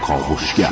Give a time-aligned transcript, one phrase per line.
[0.00, 0.70] کاوشگر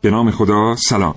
[0.00, 1.14] به نام خدا سلام.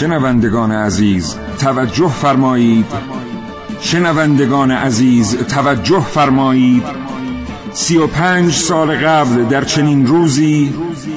[0.00, 2.86] شنوندگان عزیز توجه فرمایید.
[3.80, 6.82] شنوندگان عزیز توجه فرمایید.
[7.72, 10.74] سی و پنج سال قبل در چنین روزی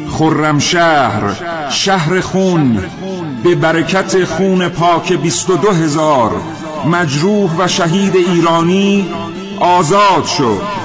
[0.09, 1.21] خرمشهر
[1.69, 2.83] شهر خون
[3.43, 6.31] به برکت خون پاک بیست و دو هزار
[6.91, 9.07] مجروح و شهید ایرانی
[9.59, 10.82] آزاد شد.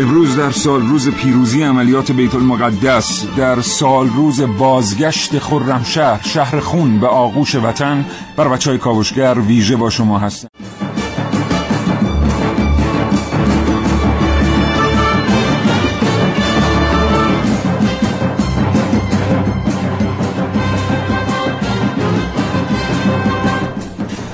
[0.00, 7.00] امروز در سال روز پیروزی عملیات بیت المقدس در سال روز بازگشت خرمشهر شهر خون
[7.00, 8.04] به آغوش وطن
[8.36, 10.48] بر بچه های کاوشگر ویژه با شما هستم.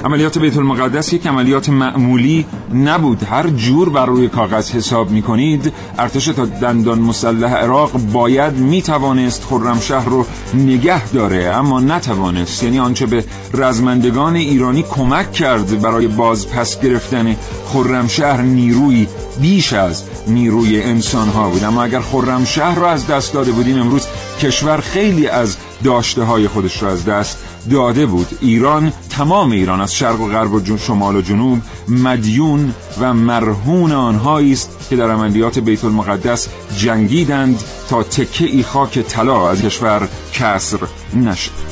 [0.07, 3.23] عملیات بیت المقدس یک عملیات معمولی نبود.
[3.23, 8.83] هر جور بر روی کاغذ حساب می کنید ارتش تا دندان مسلح عراق باید می
[8.83, 12.63] توانست خرمشهر رو نگه داره اما نتوانست.
[12.63, 19.07] یعنی آنچه به رزمندگان ایرانی کمک کرد برای باز پس گرفتن خرمشهر نیروی
[19.41, 21.65] بیش از نیروی انسان ها بود.
[21.65, 24.07] اما اگر خرمشهر رو از دست داده بودیم امروز
[24.41, 27.39] کشور خیلی از داشته های خودش را از دست
[27.71, 28.39] داده بود.
[28.41, 34.53] ایران تمام ایران از شرق و غرب و شمال و جنوب مدیون و مرهون آنهایی
[34.53, 40.79] است که در عملیات بیت المقدس جنگیدند تا تکه ای خاک طلا از کشور کسر
[41.15, 41.67] نشد.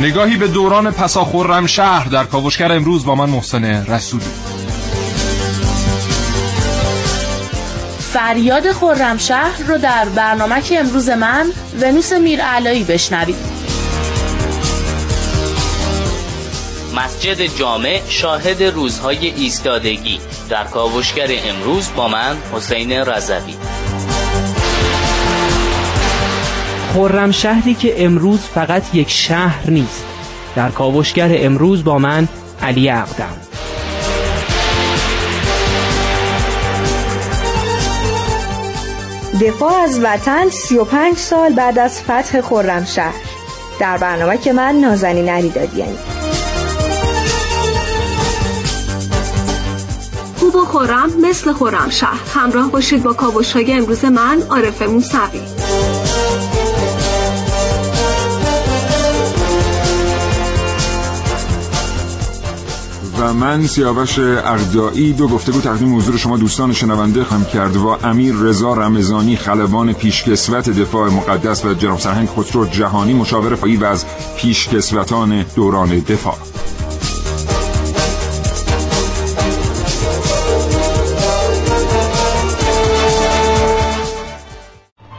[0.00, 4.57] نگاهی به دوران پساخورم شهر در کاوشگر امروز با من محسن رسولی.
[8.12, 11.46] فریاد خرمشهر رو در برنامه که امروز من
[11.80, 13.36] ونوس میرعلایی بشنوید.
[16.96, 20.20] مسجد جامع شاهد روزهای ایستادگی
[20.50, 23.54] در کاوشگر امروز با من حسین رضوی.
[26.94, 30.04] خرم شهری که امروز فقط یک شهر نیست.
[30.56, 32.28] در کاوشگر امروز با من
[32.62, 33.47] علی اقدم
[39.34, 43.14] دفاع از وطن 35 سال بعد از فتح خرمشهر.
[43.80, 45.52] در برنامه که من نازنین علی
[50.36, 52.20] خوب و خورم مثل خرمشهر.
[52.34, 55.67] همراه باشید با کاوش های امروز من عارف موسوی.
[63.18, 68.34] و من سیاوش اردایی دو گفتگو تقدیم حضور شما دوستان شنونده خواهم کرد و امیر
[68.34, 74.04] رضا رمزانی خلبان پیشکسوت دفاع مقدس و جناب سرهنگ خسرو جهانی مشاور فایی و از
[74.36, 76.36] پیشکسوتان دوران دفاع.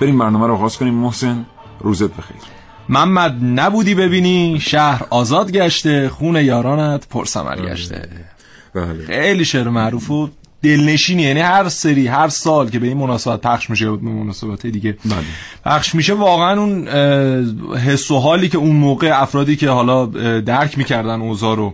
[0.01, 0.93] بریم برنامه رو آغاز کنیم.
[0.93, 1.45] محسن
[1.79, 2.58] روزت بخیر.
[2.89, 8.09] محمد نبودی ببینی شهر آزاد گشته خون یارانت پرسمر گشته
[8.73, 10.29] بله خیلی شعر معروف و
[10.63, 14.97] دلنشینی یعنی هر سری هر سال که به این مناسبت پخش میشه به مناسبت دیگه
[15.05, 15.15] بله.
[15.65, 16.87] پخش میشه واقعا اون
[17.77, 20.05] حس و حالی که اون موقع افرادی که حالا
[20.39, 21.73] درک می‌کردن اوضاع رو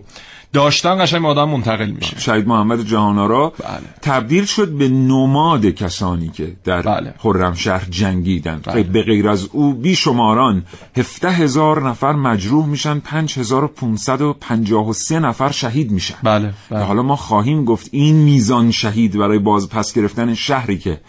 [0.56, 3.80] داشتن قشنگ به آدم منتقل میشه شهید محمد جهانارا بله.
[4.02, 7.14] تبدیل شد به نماد کسانی که در بله.
[7.18, 8.82] خرمشهر جنگیدند بله.
[8.82, 10.62] به غیر از او بیشماران
[10.96, 15.90] هفته هزار نفر مجروح میشن پنج هزار و پونصد و پنجاه و سه نفر شهید
[15.90, 16.84] میشن بله, بله.
[16.84, 21.00] حالا ما خواهیم گفت این میزان شهید برای باز پس گرفتن شهری که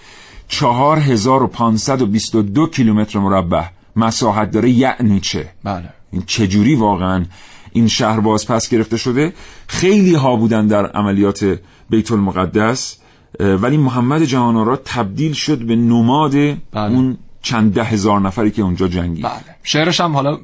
[0.47, 3.63] چهار هزار و پانصد و بیست و دو کیلومتر مربع
[3.95, 7.25] مساحت داره یعنی چه بله این چجوری واقعا
[7.71, 9.33] این شهر باز پس گرفته شده.
[9.67, 11.59] خیلی ها بودن در عملیات
[11.89, 12.97] بیت المقدس
[13.39, 16.57] ولی محمد جهانارا تبدیل شد به نماد بله.
[16.73, 19.25] اون چند ده هزار نفری که اونجا جنگید.
[19.25, 19.55] بله.
[19.63, 20.37] شعرش هم حالا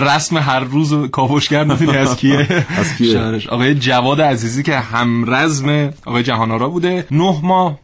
[0.00, 5.34] به رسم هر روز کاوشگر می‌دونی از کیه؟ از کیه؟ آقای جواد عزیزی که هم
[5.34, 7.06] رزم آقای جهانارا بوده.
[7.10, 7.78] نه ماه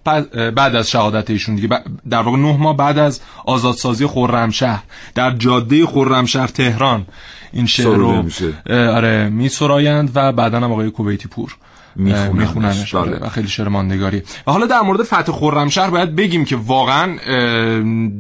[0.55, 1.69] بعد از شهادت ایشون دیگه.
[2.11, 4.83] در واقع نه ماه بعد از آزادسازی خرمشهر.
[5.15, 7.07] در جاده خرمشهر تهران.
[7.53, 8.25] این شعر رو
[8.69, 11.57] آره میسرایند و بعدا هم آقای کویتی پور.
[11.97, 12.95] میخوننش.
[12.95, 13.17] بله.
[13.17, 17.17] و خیلی شعر ماندگاری و حالا در مورد فتح خرمشهر باید بگیم که واقعا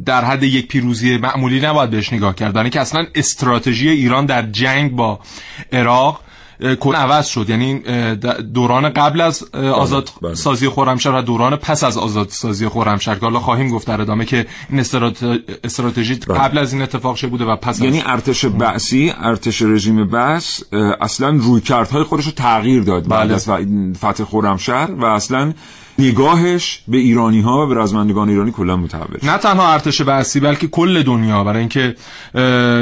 [0.06, 4.42] در حد یک پیروزی معمولی نباید بهش نگاه کرد برای که اصلا استراتژی ایران در
[4.42, 5.20] جنگ با
[5.72, 6.20] عراق
[6.80, 7.80] کل عوض شد یعنی
[8.54, 10.34] دوران قبل از اه، آزاد بله.
[10.34, 14.24] سازی خرمشهر و دوران پس از آزاد سازی خرمشهر که حالا خواهیم گفت در ادامه
[14.24, 17.84] که این استرات- استراتژی قبل از این اتفاق چه بوده و پس بله.
[17.86, 23.26] یعنی از ارتش بعثی ارتش رژیم بعث اه، اصلا رویکردهای خودش رو تغییر داد بعد
[23.28, 23.34] بله.
[23.34, 25.52] از ف- فتح خرمشهر و اصلا
[25.98, 30.66] نگاهش به ایرانی ها و به رزمندگان ایرانی کلا متحول نه تنها ارتش بعثی بلکه
[30.66, 31.44] کل دنیا.
[31.44, 31.94] برای اینکه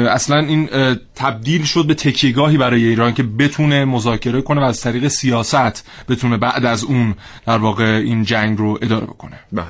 [0.09, 0.69] اصلا این
[1.15, 6.37] تبدیل شد به تکیهگاهی برای ایران که بتونه مذاکره کنه و از طریق سیاست بتونه
[6.37, 7.15] بعد از اون
[7.45, 9.39] در واقع این جنگ رو اداره بکنه.
[9.51, 9.65] بله.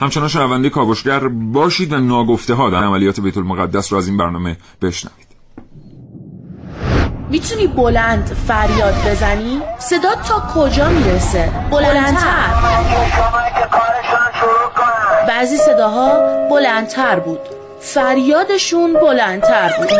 [0.00, 4.56] همچنان شنونده کاوشگر باشید و ناگفته ها در عملیات بیت المقدس رو از این برنامه
[4.82, 5.33] بشنوید.
[7.30, 12.46] می‌تونی بلند فریاد بزنی؟ صدا تا کجا می‌رسه؟ بلندتر
[15.28, 17.40] بعضی صداها بلندتر بود
[17.80, 19.90] فریادشون بلندتر بود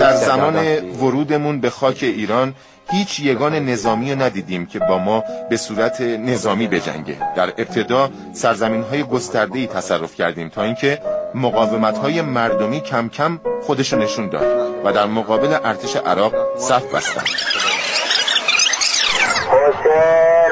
[0.00, 0.56] در زمان
[0.90, 2.54] ورودمون به خاک ایران
[2.92, 7.16] هیچ یگان نظامی رو ندیدیم که با ما به صورت نظامی بجنگه.
[7.36, 10.98] در ابتدا سرزمین های گسترده تصرف کردیم تا اینکه
[11.34, 17.22] مقاومت های مردمی کم کم خودشو نشون داد و در مقابل ارتش عراق صف حسین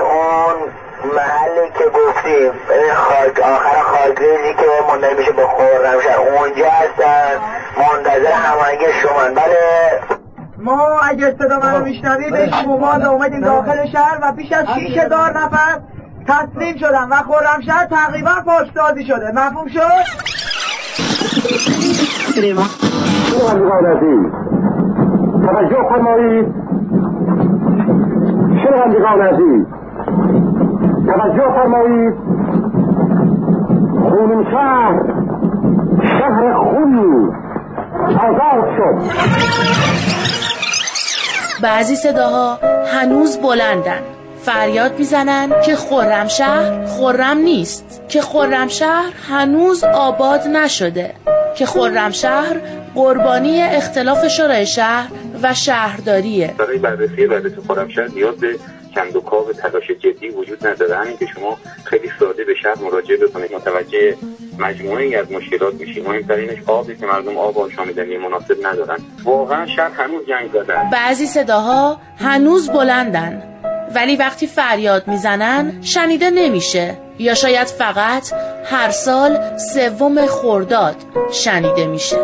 [0.00, 0.56] اون
[1.14, 2.52] محلی که گفتیم.
[2.94, 7.40] خاک آخر خاکریزی که منتهی میشه به خرمشهر اونجا هستن.
[7.76, 10.17] منتظر هماهنگی شما بله.
[10.60, 15.80] ما اگه صدا منو میشنوی به شما اومدیم داخل شهر و بیش از 6000 نفر
[16.26, 19.32] تسلیم شدن و خرمشهر تقریبا پاکسازی شده.
[19.34, 19.80] مفهوم شد؟
[25.46, 26.46] توجه فرمایید.
[28.64, 29.66] شنوندگان عزیز
[31.06, 32.14] توجه فرمایید.
[34.08, 35.02] خونین شهر
[36.18, 37.28] شهر خونی
[38.18, 39.97] آزاد شد.
[41.60, 44.00] بعضی صداها هنوز بلندن.
[44.42, 48.02] فریاد می‌زنن که خرمشهر خرم نیست.
[48.08, 51.14] که خرمشهر هنوز آباد نشده.
[51.56, 52.60] که خرمشهر
[52.94, 55.08] قربانی اختلاف شورای شهر
[55.42, 56.54] و شهرداریه.
[56.58, 58.48] برای بررسی وضعیت خرمشهر نیاز به
[59.30, 60.96] کاو تلاش جدی وجود نداره.
[60.96, 64.16] همین که شما خیلی ساده به شهر مراجعه بکنید متوجه
[64.58, 66.08] مجموعه ای از مشکلات میشید.
[66.08, 68.98] مهمترینش آبی که مردم آب آشامیدنی مناسب ندارن.
[69.24, 73.42] واقعا شهر هنوز جنگ زدن بعضی صداها هنوز بلندن.
[73.94, 76.96] ولی وقتی فریاد می‌زنن شنیده نمیشه.
[77.18, 78.32] یا شاید فقط
[78.64, 80.96] هر سال سوم خرداد
[81.32, 82.18] شنیده میشه.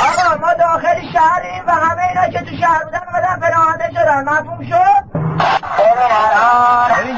[0.00, 4.24] آقا ما داخل شهریم و همه اینا که تو شهر بودن اومدن پناهنده شدن.
[4.28, 5.20] مفهوم شد؟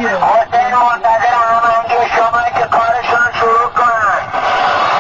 [0.03, 4.23] حسین منتظر هماهنگی شما که کارشون رو شروع کنن.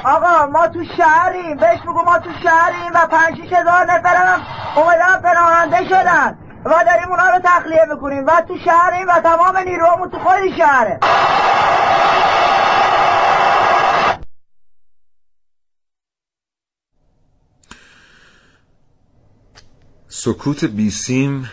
[0.05, 1.57] آقا ما تو شهریم.
[1.57, 4.47] بهش بگو ما تو شهریم و پنج شیش هزار نفرم
[4.77, 6.39] اومدن پناهنده شدن.
[6.65, 8.27] و داریم اونا رو تخلیه می‌کنیم.
[8.27, 10.99] و تو شهریم و تمام نیرومون تو خود شهره.
[20.25, 21.51] سکوت بیسیم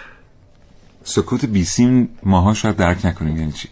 [1.03, 3.69] سکوت بیسیم ماها شاید درک نکنیم یعنی چی؟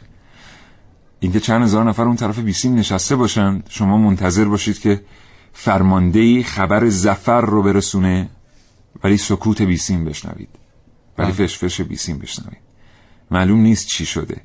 [1.20, 5.01] اینکه چند هزار نفر اون طرف بیسیم نشسته باشن شما منتظر باشید که
[5.54, 8.30] فرماندهی خبر زفر رو برسونه
[9.04, 10.50] ولی سکوت بیسیم بشنوید.
[11.18, 12.62] ولی فشفش بیسیم بشنوید.
[13.32, 14.42] معلوم نیست چی شده.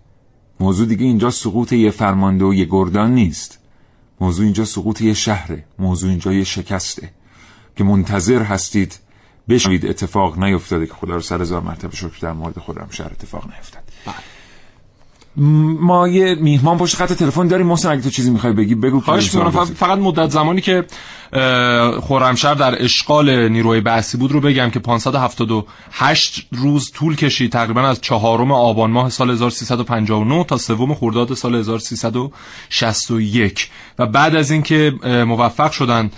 [0.61, 3.59] موضوع دیگه اینجا سقوط یه فرمانده و یه گردان نیست.
[4.21, 5.65] موضوع اینجا سقوط یه شهره.
[5.79, 7.11] موضوع اینجا یه شکسته.
[7.77, 8.99] که منتظر هستید
[9.49, 13.47] بشنوید اتفاق نیفتاده که خدا رو سر هزار مرتبه شکر در مورد خودم شهر اتفاق
[13.47, 13.83] نیفتاد.
[15.37, 19.35] ما یه میهمان پشت خط تلفن داریم محسن اگه تو چیزی می‌خوای بگی بگو خواهش
[19.35, 19.65] می‌کنم.
[19.65, 20.85] فقط مدت زمانی که
[22.03, 28.01] خرمشهر در اشغال نیروی بعثی بود رو بگم که 578 روز طول کشید تقریبا از
[28.01, 34.93] چهارم آبان ماه سال 1359 تا سوم خرداد سال 1361 و بعد از اینکه
[35.27, 36.13] موفق شدند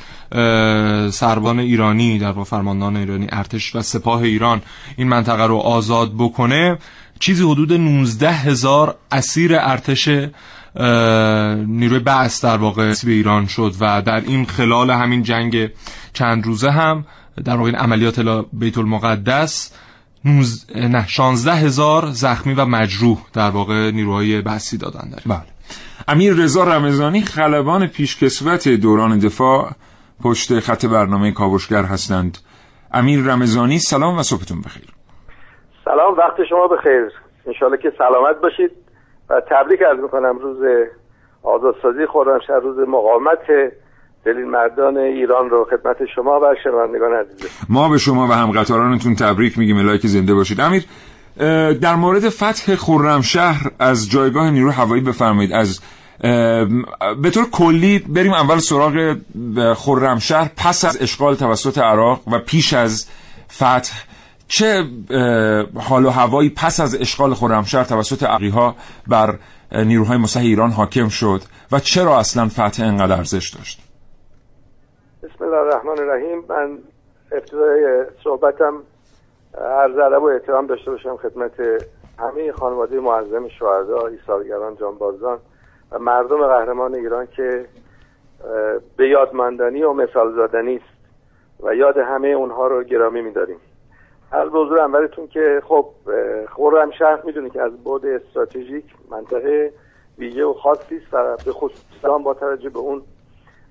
[1.12, 4.62] سربان ایرانی در با فرماندهان ایرانی ارتش و سپاه ایران
[4.96, 6.78] این منطقه رو آزاد بکنه
[7.20, 10.08] چیزی حدود 19 هزار اسیر ارتش
[11.66, 15.70] نیروی بعث در واقع به ایران شد و در این خلال همین جنگ
[16.12, 17.04] چند روزه هم
[17.44, 19.70] در واقع این عملیات بیت المقدس
[20.24, 20.66] نوز...
[20.74, 25.54] نه 16 هزار زخمی و مجروح در واقع نیروهای بعثی دادن داریم بله.
[26.08, 29.72] امیر رضا رمضانی خلبان پیشکسوت دوران دفاع
[30.20, 32.38] پشت خط برنامه کاوشگر هستند.
[32.92, 34.93] امیر رمضانی سلام و صبحتون بخیر.
[35.84, 37.10] سلام وقت شما بخیر.
[37.46, 38.70] انشالله که سلامت باشید.
[39.30, 40.56] و تبریک از می‌کنم روز
[41.42, 43.72] آزادسازی خرمشهر روز مقاومت
[44.24, 47.48] دلیل مردان ایران رو خدمت شما و شنوندگان عزیز.
[47.68, 49.78] ما به شما و همقطارانتون تبریک میگیم.
[49.78, 50.60] الهی که زنده باشید.
[50.60, 50.84] امیر
[51.80, 55.52] در مورد فتح خرمشهر از جایگاه نیرو هوایی بفرمایید.
[55.52, 55.80] از
[57.22, 59.16] به طور کلی بریم اول سراغ
[59.76, 63.10] خرمشهر پس از اشغال توسط عراق و پیش از
[63.52, 64.13] فتح
[64.48, 64.84] چه
[65.88, 68.74] حال و هوایی پس از اشغال خرمشهر توسط ها
[69.06, 69.34] بر
[69.72, 71.40] نیروهای مسلح ایران حاکم شد
[71.72, 73.80] و چرا اصلا فتح انقدر ارزش داشت؟
[75.22, 76.44] بسم الله الرحمن الرحیم.
[76.48, 76.78] من
[77.32, 78.82] ابتدای صحبتم
[79.58, 81.52] عرض ادب و احترام داشته باشم خدمت
[82.18, 85.38] همه خانواده معظم شهدا ایثارگران جانبازان
[85.92, 87.66] و مردم قهرمان ایران که
[88.96, 90.94] به یادماندنی و مثال زادنی است
[91.60, 93.56] و یاد همه اونها رو گرامی میداریم.
[94.34, 95.86] از حضور اولتون که خب
[96.48, 99.72] خورم شهر می‌دونی که از بعد استراتژیک منطقه
[100.18, 103.02] ویژه و خاصی است و به خصوص با توجه به اون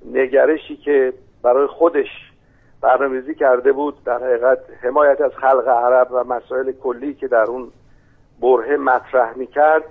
[0.05, 2.07] نگرشی که برای خودش
[2.81, 7.71] برنامه‌ریزی کرده بود در حقیقت حمایت از خلق عرب و مسائل کلی که در اون
[8.41, 9.83] بره مطرح می‌کرد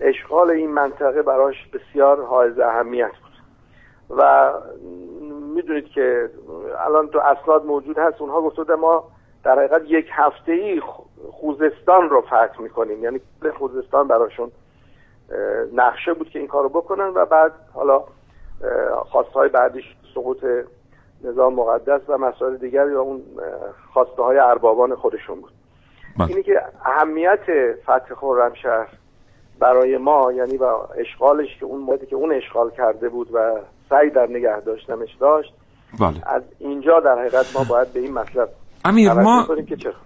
[0.00, 3.32] اشغال این منطقه براش بسیار حائز اهمیت بود.
[4.18, 4.52] و
[5.54, 6.30] می‌دونید که
[6.86, 9.04] الان تو اسناد موجود هست اونها گفته ما
[9.44, 10.82] در حقیقت یک هفته ای
[11.30, 13.20] خوزستان رو فتح می‌کنیم یعنی
[13.58, 14.50] خوزستان براشون
[15.74, 18.04] نقشه بود که این کارو بکنن و بعد حالا
[19.10, 19.84] خواسته های بعدیش
[20.14, 20.44] سقوط
[21.24, 23.22] نظام مقدس و مسائل دیگر یا اون
[23.92, 25.52] خواسته های اربابان خودشون بود
[26.18, 26.28] بله.
[26.28, 27.40] اینی که اهمیت
[27.82, 28.88] فتح خرمشهر
[29.58, 30.64] برای ما یعنی و
[30.98, 33.56] اشغالش که اون مدتی که اون اشغال کرده بود و
[33.90, 35.54] سعی در نگه داشتنش داشت
[36.00, 36.28] بله.
[36.28, 38.48] از اینجا در حقیقت ما باید به این مطلب
[38.84, 39.48] امیر ما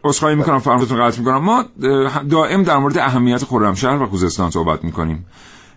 [0.04, 1.44] اصخایی می‌کنم فرمتون قطع می‌کنم.
[1.44, 1.64] ما
[2.30, 5.26] دائم در مورد اهمیت خرمشهر و خوزستان صحبت می‌کنیم.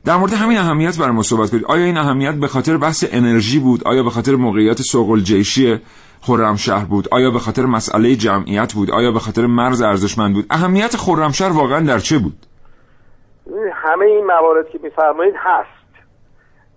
[0.06, 1.66] در مورد همین اهمیت برای ما صحبت کنید.
[1.66, 5.80] آیا این اهمیت به خاطر بحث انرژی بود؟ آیا به خاطر موقعیت سوق الجیشی
[6.22, 10.96] خرمشهر بود؟ آیا به خاطر مسئله جمعیت بود؟ آیا به خاطر مرز ارزشمند بود؟ اهمیت
[10.98, 12.46] خرمشهر واقعا در چه بود؟
[13.74, 15.80] همه این موارد که میفرمایید هست.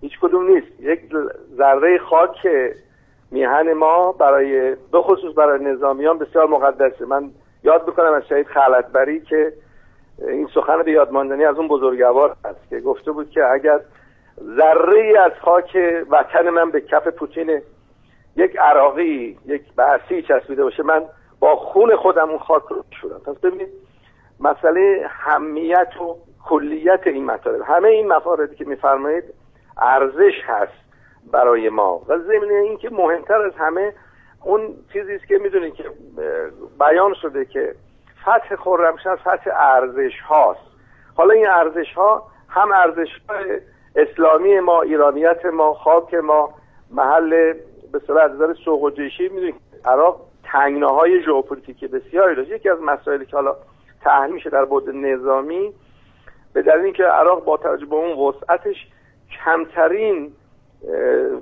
[0.01, 0.67] هیچ کدوم نیست.
[0.79, 0.99] یک
[1.57, 2.37] ذره خاک
[3.33, 7.05] میهن ما برای به خصوص برای نظامیان بسیار مقدسه.
[7.05, 7.31] من
[7.63, 9.53] یاد بکنم از شهید خلطبری که
[10.19, 13.79] این سخن به یادماندنی از اون بزرگوار هست که گفته بود که اگر
[14.57, 15.77] ذره از خاک
[16.09, 17.61] وطن من به کف پوتین
[18.35, 21.03] یک عراقی یک بعثی چسبیده باشه من
[21.39, 23.69] با خون خودم اون خاک رو شدم پس ببینید
[24.39, 29.23] مسئله همیت و کلیت این مطالب همه این مفاردی که میفرمایید
[29.77, 30.82] ارزش هست.
[31.31, 32.01] برای ما.
[32.07, 33.93] و ضمن اینکه مهمتر از همه
[34.43, 35.83] اون چیزی است که می‌دونید که
[36.79, 37.75] بیان شده که
[38.21, 40.59] فتح خرمشهر فتح ارزش هاست
[41.15, 43.07] حالا این ارزش ها هم ارزش
[43.95, 46.53] اسلامی ما ایرانیت ما خاک ما
[46.91, 47.53] محل
[47.91, 52.49] به صورت نظر سوق و جیشی می‌دونید عراق تنگناهای ژئوپلیتیکی بسیاری داشت.
[52.49, 53.55] یکی از مسائلی که حالا
[54.01, 55.73] تحلیل میشه در بود نظامی
[56.53, 58.87] به دلیل اینکه عراق با توجه به اون وسعتش
[59.45, 60.31] کمترین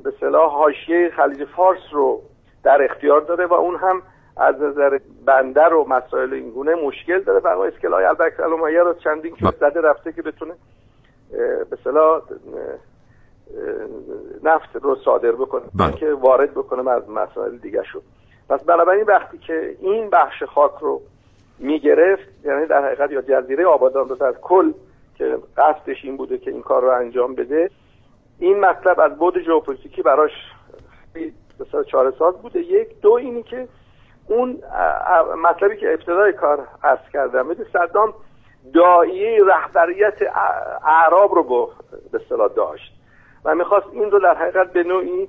[0.03, 2.21] به صلاح حاشیه خلیج فارس رو
[2.63, 4.01] در اختیار داره و اون هم
[4.38, 9.45] از نظر بندر و مسائل اینگونه مشکل داره و اسکلای البکر علمایه رو چندین که
[9.60, 10.53] زده رفته که بتونه
[11.69, 12.21] به صلاح
[14.43, 15.91] نفت رو صادر بکنه بله.
[15.91, 18.01] که وارد بکنه از مسائل دیگه شد
[18.50, 21.01] پس بنابراین وقتی که این بخش خاک رو
[21.60, 24.71] می‌گرفت یعنی در حقیقت یا جزیره آبادان رو در کل
[25.15, 27.69] که قصدش این بوده که این کار رو انجام بده
[28.41, 30.31] این مطلب از بود ژئوپلیتیکی براش
[31.60, 32.60] بسیار چاره ساز بوده.
[32.60, 33.67] یک دو اینی که
[34.27, 34.63] اون
[35.43, 38.13] مطلبی که ابتدای کار عرض کردم بده صدام
[38.74, 40.13] دایه رهبریت
[40.86, 41.69] اعراب رو
[42.12, 42.93] به اصطلاح داشت
[43.45, 45.27] و می‌خواست این رو در حقیقت به نوعی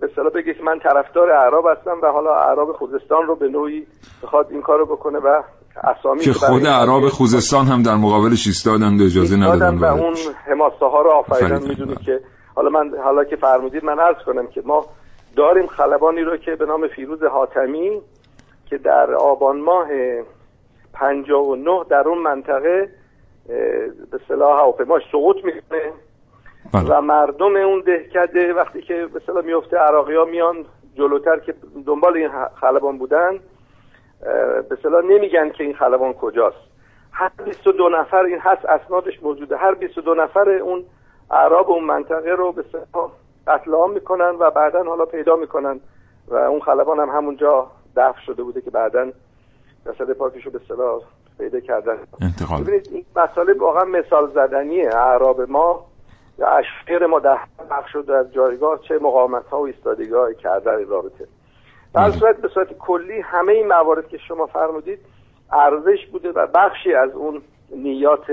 [0.00, 3.86] به صلاح بگه که من طرفدار اعراب هستم و حالا اعراب خوزستان رو به نوعی
[4.22, 5.42] بخواد این کارو بکنه و
[5.84, 10.14] اسامی که خود اعراب خوزستان هم در مقابلش ایستادند و اجازه ندادن و اون
[10.46, 11.62] حماسه ها رو آفریدن.
[11.68, 12.20] می‌دونید که
[12.54, 14.86] حالا من حالا که فرمودید من عرض کنم که ما
[15.36, 18.00] داریم خلبانی رو که به نام فیروز حاتمی
[18.66, 19.88] که در آبان ماه
[20.92, 22.88] 59 در اون منطقه
[24.10, 25.92] به صلاح هواپیماش سقوط می‌کنه.
[26.72, 26.84] بله.
[26.88, 30.64] و مردم اون دهکده وقتی که به صلاح میفته عراقی ها میان
[30.96, 31.54] جلوتر که
[31.86, 32.28] دنبال این
[32.60, 33.40] خلبان بودن
[34.68, 36.56] به صلاح نمیگن که این خلبان کجاست.
[37.12, 39.56] هر 22 نفر این هست اسنادش موجوده.
[39.56, 40.84] هر 22 نفر اون
[41.30, 42.64] اعراب اون منطقه رو به
[43.46, 45.80] قتل عام می‌کنن و بعدا حالا پیدا می‌کنن
[46.28, 49.10] و اون خلبان هم همونجا دفن شده بوده که بعدا
[49.86, 51.02] جسد پاکشو به صلاح
[51.38, 51.98] پیدا کردن.
[52.20, 52.62] انتقال.
[52.62, 54.88] ببینید این مسئله واقعا مثال زدنیه.
[54.94, 55.86] اعراب ما
[56.38, 57.38] یا اشعر ما در
[57.70, 61.26] بخش شده از جایگاه چه مقاومت ها و ایستادگاه کردن رابطه.
[61.96, 64.98] در صورت به صورت کلی همه این موارد که شما فرمودید
[65.52, 67.42] ارزش بوده و بخشی از اون
[67.76, 68.26] نیات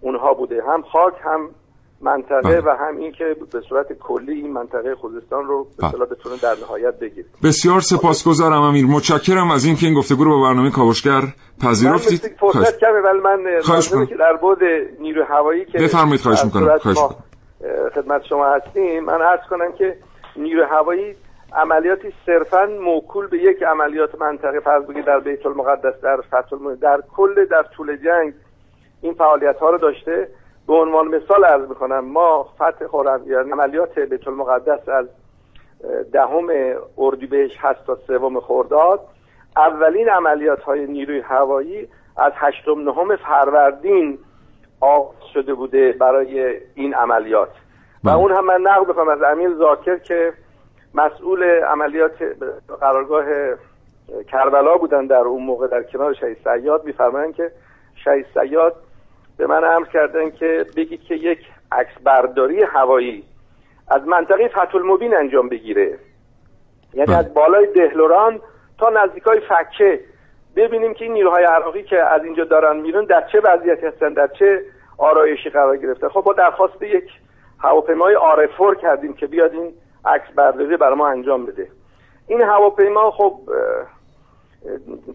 [0.00, 0.62] اونها بوده.
[0.68, 1.48] هم خاک هم
[2.00, 6.36] منطقه و هم این که به صورت کلی این منطقه خوزستان رو به اصطلاح بتونه
[6.42, 7.26] در نهایت بگیره.
[7.42, 8.86] بسیار سپاسگزارم امیر.
[8.86, 11.22] متشکرم از اینکه این گفتگو رو با برنامه کاوشگر
[11.62, 12.20] پذیرفتید.
[12.40, 14.58] فرصت کمه ولی من خواهش که در بود
[15.00, 16.78] نیرو هوایی که بفرمایید خواهش می‌کنم.
[16.78, 16.98] خواهش
[17.94, 19.96] خدمت شما هستیم من عرض کنم که
[20.36, 21.14] نیرو هوایی
[21.54, 27.02] عملیاتی صرفا موکول به یک عملیات منطقه فرض بگید در بیت المقدس در فتح در
[27.16, 28.34] کل در طول جنگ
[29.00, 30.28] این فعالیت ها رو داشته.
[30.66, 35.06] به عنوان مثال عرض می‌کنم ما فتح خورم یعنی عملیات بیت المقدس از
[36.12, 36.46] دهم
[36.98, 39.00] اردیبهشت هست تا سوم خرداد
[39.56, 44.18] اولین عملیات های نیروی هوایی از هشتم نهم فروردین
[44.80, 47.48] آغاز شده بوده برای این عملیات.
[48.04, 50.32] و اون هم من نقل بکنم از امیر زاکر که
[50.94, 52.22] مسئول عملیات
[52.80, 53.24] قرارگاه
[54.28, 56.84] کربلا بودن در اون موقع در کنار شهید سیاد.
[56.84, 57.50] میفرمایند که
[58.04, 58.76] شهید سیاد
[59.36, 61.38] به من امر کردن که بگید که یک
[61.72, 63.24] عکس برداری هوایی
[63.88, 65.98] از منطقه فتح المبین انجام بگیره.
[66.94, 68.40] یعنی از بالای دهلوران
[68.78, 70.00] تا نزدیک های فکه.
[70.56, 74.26] ببینیم که این نیروهای عراقی که از اینجا دارن میرون در چه وضعیتی هستن در
[74.26, 74.62] چه
[74.98, 77.10] آرایشی قرار گرفته خب با درخواست یک
[77.58, 79.74] هواپیمای آرفور کردیم که بیاد این
[80.06, 81.68] عکس برداری برای ما انجام بده.
[82.28, 83.38] این هواپیما خب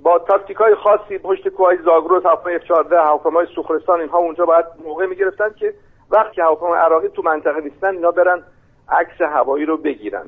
[0.03, 5.05] با تاکتیک های خاصی پشت کوهای زاگرس هواپیمای F14 هواپیمای سوخرستان اینها اونجا باید موقع
[5.05, 5.73] می‌گرفتن که
[6.11, 8.43] وقتی هواپیمای عراقی تو منطقه نیستن اینا برن
[8.89, 10.25] عکس هوایی رو بگیرن.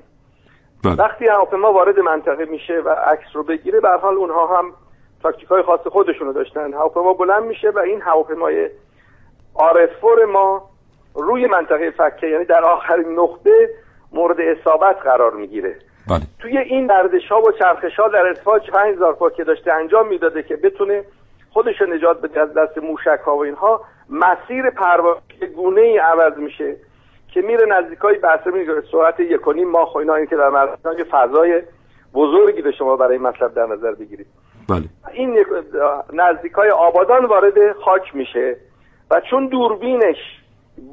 [0.83, 0.95] بله.
[0.95, 4.73] وقتی هواپیما وارد منطقه میشه و عکس رو بگیره به حال اونها هم
[5.23, 6.73] تاکتیک های خاص خودشون رو داشتن.
[6.73, 8.69] هواپیما بلند میشه و این هواپیمای
[9.53, 10.69] آرفور ما
[11.15, 13.69] روی منطقه فکه یعنی در آخرین نقطه
[14.13, 15.75] مورد اصابت قرار می‌گیره
[16.09, 16.21] بله.
[16.39, 20.43] توی این گردش ها و چرخش ها در ارتفاع 5000 فوت که داشته انجام می‌داده
[20.43, 21.03] که بتونه
[21.49, 25.17] خودش رو نجات بده از دست موشک ها و اینها مسیر پرواز
[25.55, 26.75] گونه ای عوض میشه
[27.33, 30.49] که میره نزدیکای بحثه میگه سرعت یک و نیم ماه و اینا این که در
[30.49, 31.61] مرزان یه فضای
[32.13, 34.27] بزرگی به شما برای مطلب در نظر بگیرید
[34.69, 34.83] بله.
[35.13, 35.45] این
[36.13, 38.57] نزدیکای آبادان وارد خاک میشه
[39.11, 40.17] و چون دوربینش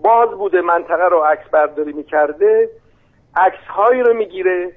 [0.03, 2.69] باز بوده منطقه رو عکس برداری می‌کرده
[3.37, 4.73] عکس هایی رو می‌گیره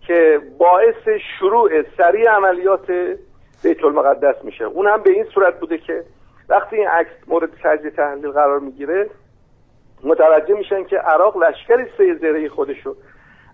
[0.00, 2.90] که باعث شروع سریع عملیات
[3.62, 4.64] بیت المقدس میشه.
[4.64, 6.04] اون هم به این صورت بوده که
[6.48, 9.10] وقتی این عکس مورد تجزیه تحلیل قرار می‌گیره
[10.04, 12.96] متوجه میشن که عراق لشکری سه زره خودشو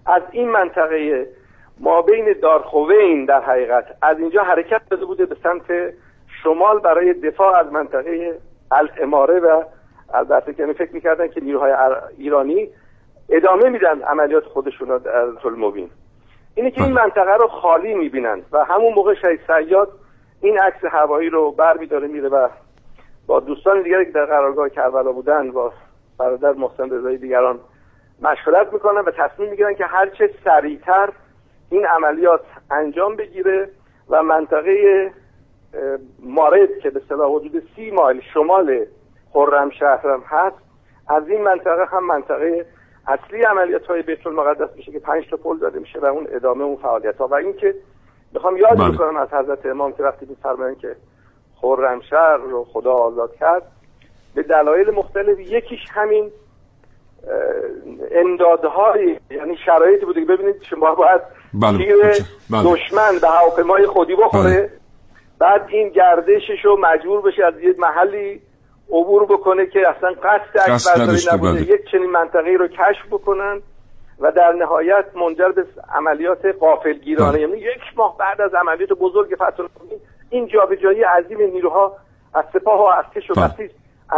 [0.07, 1.27] از این منطقه
[1.81, 5.95] ما بین دارخوین در حقیقت از اینجا حرکت داده بوده به سمت
[6.43, 8.39] شمال برای دفاع از منطقه
[8.71, 9.63] الاماره و
[10.15, 11.73] البته که فکر می‌کردن که نیروهای
[12.19, 12.69] ایرانی
[13.33, 15.11] ادامه میدن عملیات خودشون در
[15.45, 15.91] المبین
[16.55, 19.89] اینه که این منطقه رو خالی می‌بینن و همون موقع شهید سیاد
[20.41, 22.49] این عکس هوایی رو بر میداره میره و
[23.27, 25.73] با دوستان دیگری که در قرارگاه کربلا بودن با
[26.19, 27.59] برادر محسن رضایی دیگران
[28.23, 31.09] مشورت می‌کنن و تصمیم می‌گیرن که هرچه سریعتر
[31.71, 32.41] این عملیات
[32.71, 33.71] انجام بگیره
[34.11, 35.11] و منطقه
[36.23, 38.87] مارد که به صلاح حدود سی مایل شمال
[39.33, 40.57] خرمشهر هم هست
[41.09, 42.67] از این منطقه هم منطقه
[43.07, 46.65] اصلی عملیات های بیت المقدس میشه که پنج تا پل داده میشه و اون ادامه
[46.65, 47.75] اون فعالیت ها و اینکه
[48.33, 48.91] می‌خوام یاد بله.
[48.91, 50.97] بکنم از حضرت امام که وقتی میفرمایند که
[51.61, 53.63] خرمشهر رو خدا آزاد کرد
[54.35, 56.31] به دلایل مختلف یکیش همین
[58.13, 61.21] امدادهای یعنی شرایطی بوده که ببینید شما باید
[61.55, 61.79] بله.
[61.79, 61.97] تیر
[62.51, 62.63] بله.
[62.65, 64.71] دشمن به هواپیمای خودی بخوره بله.
[65.39, 68.41] بعد این گردشش رو مجبور بشه از یه محلی
[68.93, 71.63] عبور بکنه که اصلا قصد نداشته، نبوده بله.
[71.63, 73.61] یک چنین منطقه رو کشف بکنن
[74.21, 79.63] و در نهایت منجر به عملیات قافلگیرانه یعنی یک ماه بعد از عملیات بزرگ فتح
[80.31, 81.97] این جابجایی عظیم نیروها
[82.35, 83.71] از سپاه و ارتش و بسیج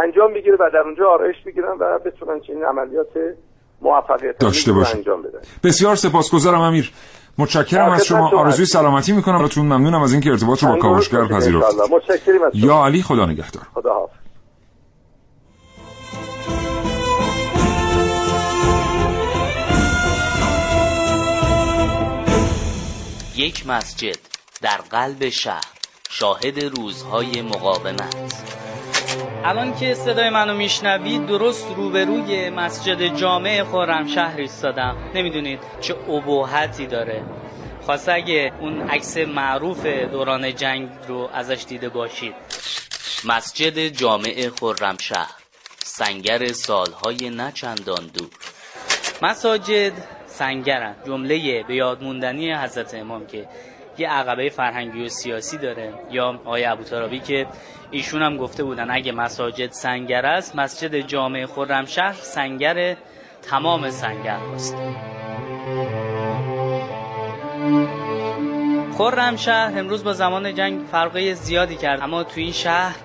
[0.03, 3.07] انجام می‌گیره و در اونجا آرایش می‌گیرن و بتونن چنین عملیات
[3.81, 5.39] موفقیت داشته باشه انجام بدن.
[5.63, 6.91] بسیار سپاسگزارم امیر.
[7.37, 8.39] متشکرم از شما.
[8.39, 9.65] آرزوی سلامتی می‌کنم براتون.
[9.65, 11.79] ممنونم از اینکه ارتباط رو با کاوشگر پذیرفتید.
[12.25, 12.49] شما.
[12.53, 13.63] یا علی خدا نگهدار.
[13.73, 14.15] خدا حافظ
[23.35, 24.17] یک مسجد
[24.61, 25.63] در قلب شهر
[26.09, 28.43] شاهد روزهای مقاومت.
[29.43, 35.11] الان که صدای منو میشنوید درست روبروی مسجد جامع خرمشهر ایستادم.
[35.15, 37.23] نمی‌دونید چه ابهتی داره.
[37.85, 42.35] خواسته اگه اون عکس معروف دوران جنگ رو ازش دیده باشید.
[43.25, 45.31] مسجد جامع خرمشهر
[45.83, 48.29] سنگر سالهای نچندان دور.
[49.21, 49.93] مساجد
[50.37, 50.95] سنگرن.
[51.07, 53.45] جمله به یاد موندنی حضرت امام که
[53.97, 55.93] یه عقبه فرهنگی و سیاسی داره.
[56.11, 57.47] یا آقای ابوترابی که
[57.91, 62.95] ایشون هم گفته بودن اگه مساجد سنگر است مسجد جامع خرمشهر سنگر
[63.41, 64.75] تمام سنگر است
[68.97, 72.01] خرمشهر امروز با زمان جنگ فرقه زیادی کرد.
[72.01, 72.95] اما تو این شهر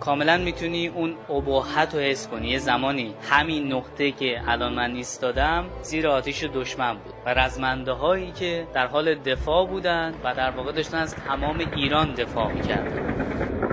[0.00, 2.48] کاملا می‌تونی اون ابهت رو حس کنی.
[2.48, 8.32] یه زمانی همین نقطه که الان من ایستادم زیر آتیش دشمن بود و رزمنده هایی
[8.32, 13.71] که در حال دفاع بودن و در واقع داشتن از تمام ایران دفاع می‌کردن.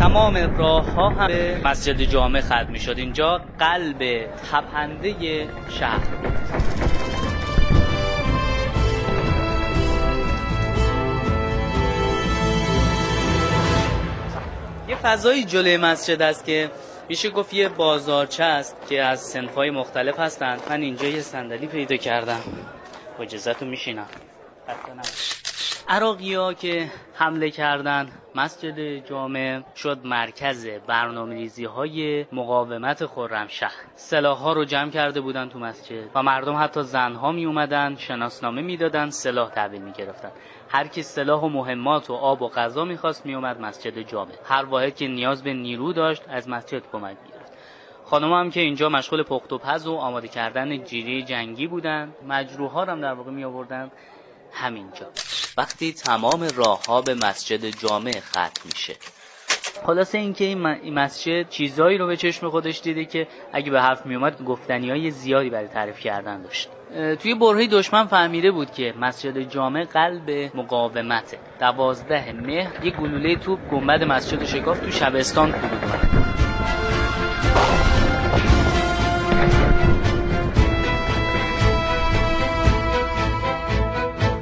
[0.00, 6.32] تمام راه ها هم به مسجد جامع ختم می شد اینجا قلب تپنده شهر بود.
[14.88, 16.70] یه فضایی جلوی مسجد است که
[17.08, 20.60] میشه گفت یه بازارچه است که از سنفای مختلف هستند.
[20.70, 22.40] من اینجا یه صندلی پیدا کردم.
[23.18, 24.06] با اجازتون میشینم.
[25.88, 33.72] عراقی ها که حمله کردن مسجد جامع شد مرکز برنامه ریزی های مقاومت خرمشهر.
[33.94, 37.96] سلاح ها رو جمع کرده بودن تو مسجد و مردم حتی زن ها می اومدن
[37.96, 40.30] شناسنامه می‌دادن سلاح تحویل می گرفتن
[40.68, 44.32] هر کی سلاح و مهمات و آب و غذا می‌خواست میومد مسجد جامع.
[44.44, 47.52] هر واحد که نیاز به نیرو داشت از مسجد کمک گرفت
[48.04, 52.90] خانم هم که اینجا مشغول پخت و پز و آماده کردن جیره جنگی بودن مجروح
[52.90, 53.90] هم در واقع می آوردن
[54.52, 55.06] همینجا.
[55.56, 58.96] وقتی تمام راه ها به مسجد جامع ختم میشه.
[59.86, 64.42] خلاصه اینکه این مسجد چیزایی رو به چشم خودش دیده که اگه به حرف میومد
[64.44, 66.68] گفتنی های زیادی برای تعریف کردن داشت.
[67.22, 71.38] توی برهی دشمن فهمیده بود که مسجد جامع قلب مقاومته.
[71.60, 76.09] دوازده مهر یک گلوله توپ گنبد مسجد شکاف تو شبستان فرود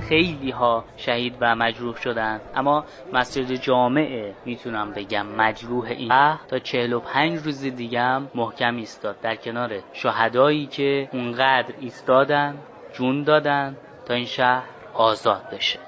[0.08, 6.08] خیلی ها شهید و مجروح شدن اما مسجد جامعه می‌تونم بگم مجروح این
[6.48, 9.20] تا 45 روز دیگه هم محکم ایستاد.
[9.20, 12.58] در کنار شهدایی که اونقدر ایستادن
[12.92, 15.78] جون دادن تا این شهر آزاد بشه.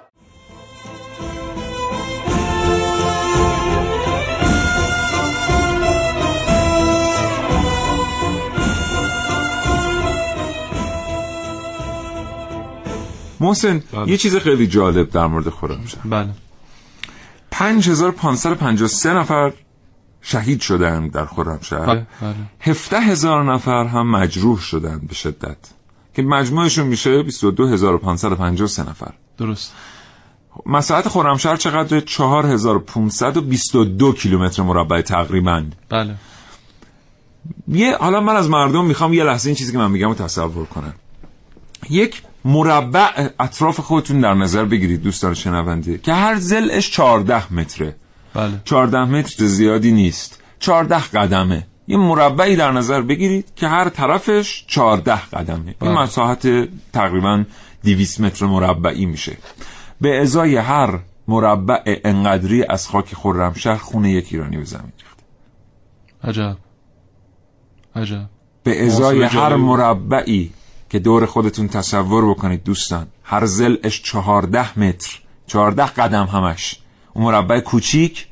[13.40, 14.10] محسن بله.
[14.10, 16.30] یه چیز خیلی جالب در مورد خرمشهر بله.
[17.50, 19.52] 5553 نفر
[20.22, 21.86] شهید شدن در خرمشهر.
[21.86, 22.34] بله بله.
[22.60, 25.56] 17000 نفر هم مجروح شدن به شدت.
[26.14, 29.12] که مجموعشون میشه 22553 نفر.
[29.38, 29.72] درست.
[30.66, 35.64] مساحت خرمشهر چقدر 4522 کیلومتر مربع تقریبا.
[35.88, 36.14] بله.
[37.68, 40.66] یه حالا من از مردم می‌خوام یه لحظه این چیزی که من میگم رو تصور
[40.66, 40.94] کنم.
[41.90, 47.96] یک مربع اطراف خودتون در نظر بگیرید دوستان شنونده که هر زلش 14 متره.
[48.34, 48.60] بله.
[48.64, 50.42] 14 متر زیادی نیست.
[50.58, 51.66] 14 قدمه.
[51.88, 55.66] یه مربعی در نظر بگیرید که هر طرفش 14 قدمه.
[55.66, 56.02] این بله.
[56.02, 57.44] مساحت تقریبا
[57.84, 59.36] 200 متر مربعی میشه.
[60.00, 60.98] به ازای هر
[61.28, 65.22] مربع انقدری از خاک خرمشهر خونه یک ایرانی به زمین ریخته.
[66.24, 66.56] عجب.
[67.96, 68.26] عجب.
[68.62, 69.54] به ازای هر.
[69.56, 70.52] مربعی
[70.90, 73.06] که دور خودتون تصور بکنید دوستان.
[73.24, 75.18] هر زلش چهارده متر.
[75.46, 76.78] چهارده قدم همش.
[77.14, 78.26] اون مربع کوچیک.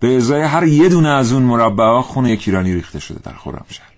[0.00, 3.88] به ازای هر یه دونه از اون مربع خونه یک ایرانی ریخته شده در خرمشهر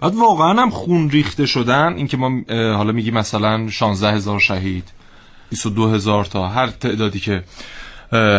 [0.00, 1.92] بعد واقعا هم خون ریخته شدن.
[1.92, 4.84] اینکه ما حالا میگی مثلا 16 هزار شهید
[5.50, 6.48] 22 هزار تا.
[6.48, 7.44] هر تعدادی که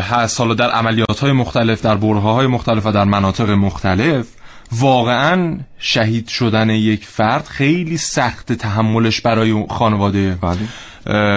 [0.01, 0.39] هست.
[0.39, 4.27] حالا در عملیات های مختلف در برهه های مختلف و در مناطق مختلف.
[4.71, 10.59] واقعا شهید شدن یک فرد خیلی سخت تحملش برای خانواده بله.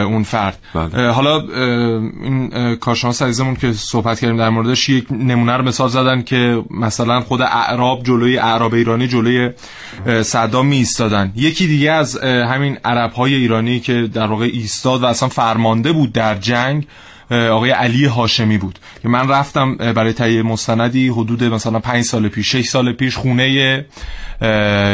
[0.05, 1.11] اون فرد بله.
[1.11, 1.41] حالا
[2.23, 7.21] این کارشناس عزیزمون که صحبت کردیم در موردش یک نمونه رو مثال زدن که مثلا
[7.21, 9.51] خود اعراب جلوی اعراب ایرانی جلوی
[10.23, 15.07] صدام می ایستادن یکی دیگه از همین عرب های ایرانی که در واقع ایستاد و
[15.07, 16.87] اصلا فرمانده بود در جنگ
[17.31, 18.79] آقای علی هاشمی بود.
[19.03, 23.85] که من رفتم برای تهیه مستندی حدود مثلا پنج سال پیش شش سال پیش خونه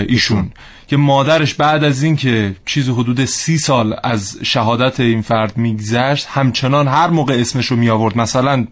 [0.09, 0.53] ایشون.
[0.87, 6.89] که مادرش بعد از اینکه چیز حدود سی سال از شهادت این فرد میگذشت همچنان
[6.89, 8.67] هر موقع اسمش رو می آورد مثلا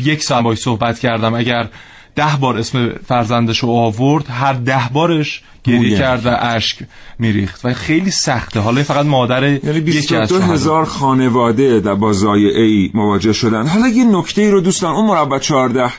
[0.00, 1.68] یک سال باش صحبت کردم اگر
[2.14, 6.78] ده بار اسم فرزندش رو آورد هر ده بارش گریه کرد و اشک
[7.18, 7.64] میریخت.
[7.64, 8.60] و خیلی سخته.
[8.60, 13.66] حالا فقط مادر یعنی 22 هزار خانواده در با ای مواجه شدن.
[13.66, 15.92] حالا یه نکته ای رو دوستان اون مربع 14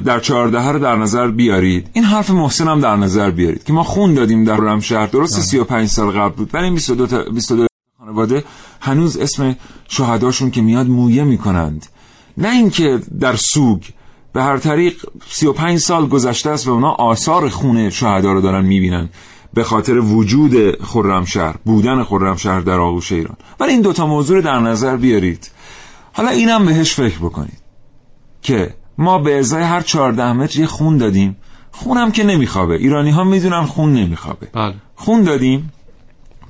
[0.00, 1.90] در 14 رو در نظر بیارید.
[1.92, 5.88] این حرف محسن هم در نظر بیارید که ما خون دادیم در رمشهر درست 35
[5.88, 7.66] سال قبل بود ولی این 22 تا 22
[7.98, 8.44] خانواده
[8.80, 9.56] هنوز اسم
[9.88, 11.86] شهداشون که میاد مویه می‌کنند.
[12.38, 13.82] نه اینکه در سوگ
[14.38, 19.08] به هر طریق 35 سال گذشته است و اونا آثار خون شهدا رو دارن می‌بینن
[19.54, 23.36] به خاطر وجود خرمشهر بودن خرمشهر در آغوش ایران.
[23.60, 25.50] ولی این دوتا موضوع رو در نظر بیارید.
[26.12, 27.58] حالا اینم بهش فکر بکنید
[28.42, 31.36] که ما به ازای هر 14 متر یه خون دادیم.
[31.72, 32.74] خونم که نمیخوابه.
[32.74, 34.46] ایرانی ها می‌دونن خون نمیخوابه.
[34.52, 34.74] بله.
[34.96, 35.72] خون دادیم.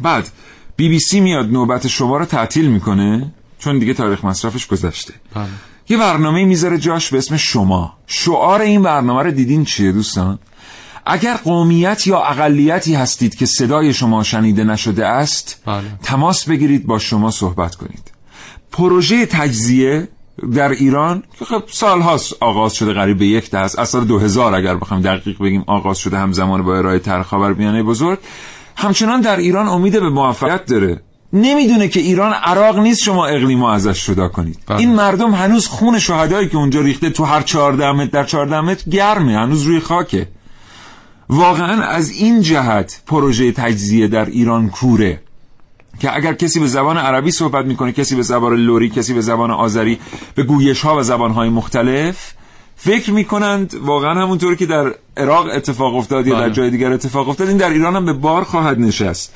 [0.01, 0.29] بعد
[0.77, 5.15] بی بی سی میاد نوبت شما رو تعطیل می‌کنه چون دیگه تاریخ مصرفش گذشته.
[5.35, 5.47] بله.
[5.89, 7.93] یه برنامه می‌ذاره جاش به اسم شما.
[8.07, 10.39] شعار این برنامه رو دیدین چیه دوستان؟
[11.07, 15.85] اگر قومیت یا اقلیتی هستید که صدای شما شنیده نشده است بله.
[16.03, 18.13] تماس بگیرید با شما صحبت کنید.
[18.73, 20.09] پروژه تجزیه
[20.55, 24.55] در ایران که خب سال هاست آغاز شده قریب به یک دست از سال 2000
[24.55, 28.19] اگر بخوایم دقیق بگیم آغاز شده همزمان با ارائه طرح خبر بیانیه بزرگ.
[28.77, 31.03] همچنان در ایران امید به موفقیت داره.
[31.33, 34.79] نمی‌دونه که ایران عراق نیست شما اقلیم ازش جدا کنید بله.
[34.79, 38.91] این مردم هنوز خون شهدایی که اونجا ریخته تو هر 14 متر در 14 متر
[38.91, 40.29] گرمه هنوز روی خاکه
[41.29, 45.21] واقعا از این جهت پروژه تجزیه در ایران کوره
[46.01, 49.51] که اگر کسی به زبان عربی صحبت می‌کنه کسی به زبان لوری کسی به زبان
[49.51, 49.99] آذری
[50.35, 52.33] به گویش ها و زبان های مختلف
[52.77, 56.53] فکر می‌کنند واقعا همونطوری که در عراق اتفاق افتاد یا در بله.
[56.53, 59.35] جای دیگر اتفاق افتاد این در ایران هم به بار خواهد نشست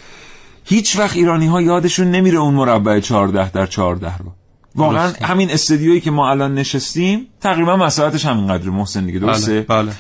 [0.65, 4.33] هیچ وقت ایرانی ها یادشون نمیره اون مربع 14 در 14 رو.
[4.75, 5.27] واقعا درسته.
[5.27, 9.93] همین استدیویی که ما الان نشستیم تقریبا مساحتش همینقدر محسن دیگه درسته؟ بله, بله.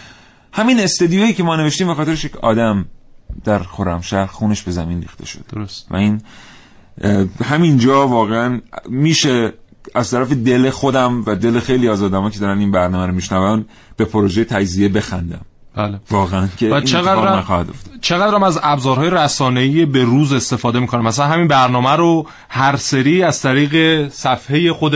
[0.52, 2.84] همین استدیویی که ما نوشتیم به خاطرش یک آدم
[3.44, 5.86] در خرمشهر خونش به زمین ریخته شد درست.
[5.90, 6.20] و این
[7.44, 9.52] همینجا واقعا میشه
[9.94, 13.64] از طرف دل خودم و دل خیلی از آدما که دارن این برنامه رو میشنون
[13.96, 15.40] به پروژه تجزیه بخندم.
[15.76, 16.00] بله.
[16.10, 17.66] واقعا که و چقدر افتاد.
[18.00, 23.22] چقدر هم از ابزارهای رسانه‌ای به روز استفاده می‌کنه مثلا همین برنامه رو هر سری
[23.22, 24.92] از طریق صفحه خود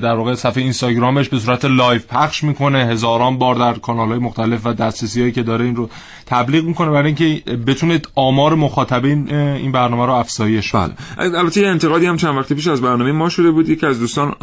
[0.00, 2.78] در واقع صفحه اینستاگرامش به صورت live پخش می‌کنه.
[2.78, 5.90] هزاران بار در کانالهای مختلف و دسترسی‌هایی که داره این رو
[6.26, 11.38] تبلیغ می‌کنه برای اینکه بتونه آمار مخاطبین این برنامه رو افزایش بده بله.
[11.38, 13.68] البته یه انتقادی هم چند وقت پیش از برنامه ما شده بود.
[13.68, 14.34] یکی از دوستان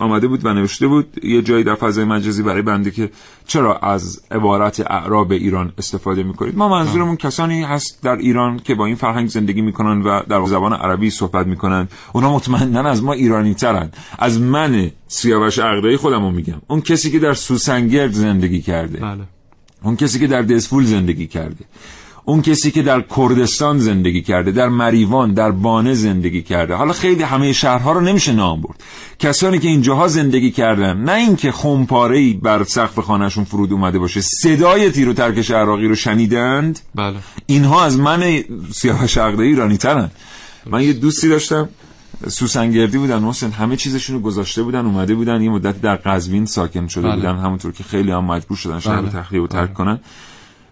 [0.00, 1.24] آمده بود و نوشته بود.
[1.24, 3.10] یه جایی در فضای مجازی برای بنده که
[3.46, 4.80] چرا از عبارت
[5.12, 6.56] اعراب ایران استفاده می‌کنید.
[6.56, 10.72] ما منظورمون کسانی هست در ایران که با این فرهنگ زندگی می‌کنن و در زبان
[10.72, 11.88] عربی صحبت می‌کنن.
[12.12, 13.90] اونا مطمئنا از ما ایرانی ترن.
[14.18, 16.60] از من سیاوش عقدایی خودمو میگم.
[16.68, 18.98] اون کسی که در سوسنگرد زندگی کرده.
[18.98, 19.24] بله.
[19.82, 21.64] اون کسی که در دسفول زندگی کرده.
[22.24, 26.74] اون کسی که در کردستان زندگی کرده در مریوان در بانه زندگی کرده.
[26.74, 28.82] حالا خیلی همه شهرها رو نمیشه نام برد.
[29.18, 34.90] کسانی که اینجاها زندگی کردن نه اینکه خمپاره‌ای بر سقف خانهشون فرود اومده باشه صدای
[34.90, 37.16] تیر و ترکش عراقی رو شنیدند؟ بله.
[37.46, 40.10] اینها از من سیاوش عقده ایرانی ترن.
[40.66, 41.68] من یه دوستی داشتم
[42.28, 46.86] سوسنگردی بودن محسن همه چیزشون رو گذاشته بودن اومده بودن یه مدتی در قزوین ساکن
[46.86, 47.16] شده بله.
[47.16, 49.10] بودن همونطور که خیلی هم مجبور شدن شهر بله.
[49.10, 50.00] تخلیه و ترک کنن.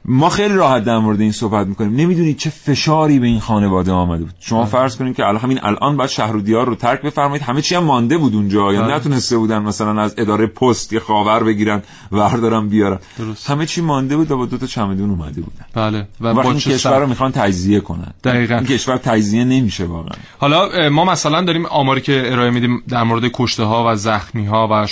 [0.05, 1.97] ما خیلی راحت در مورد این صحبت می‌کنیم.
[1.97, 4.35] نمی‌دونید چه فشاری به این خانواده آمده بود.
[4.41, 7.43] شما فرض کنید که الان همین الان بعد شهر و دیار رو ترک بفرمایید.
[7.43, 8.73] همه چی هم مانده بود اونجا.
[8.73, 8.95] یا بله.
[8.95, 11.83] نتونسته بودن مثلا از اداره پست یه خاور بگیرن
[12.13, 12.99] وردارن بیارن.
[13.19, 13.51] درست.
[13.51, 15.65] همه چی مانده بود و با دو تا چمدون اومده بودن.
[15.75, 16.07] بله.
[16.21, 18.15] و با این کشور رو می‌خوان تجزیه کنن.
[18.25, 18.55] دقیقاً.
[18.55, 20.17] این کشور تجزیه نمیشه واقعا.
[20.39, 24.69] حالا ما مثلا داریم آماری که ارائه میدیم در مورد کشته ها و زخمی ها
[24.69, 24.87] و اه،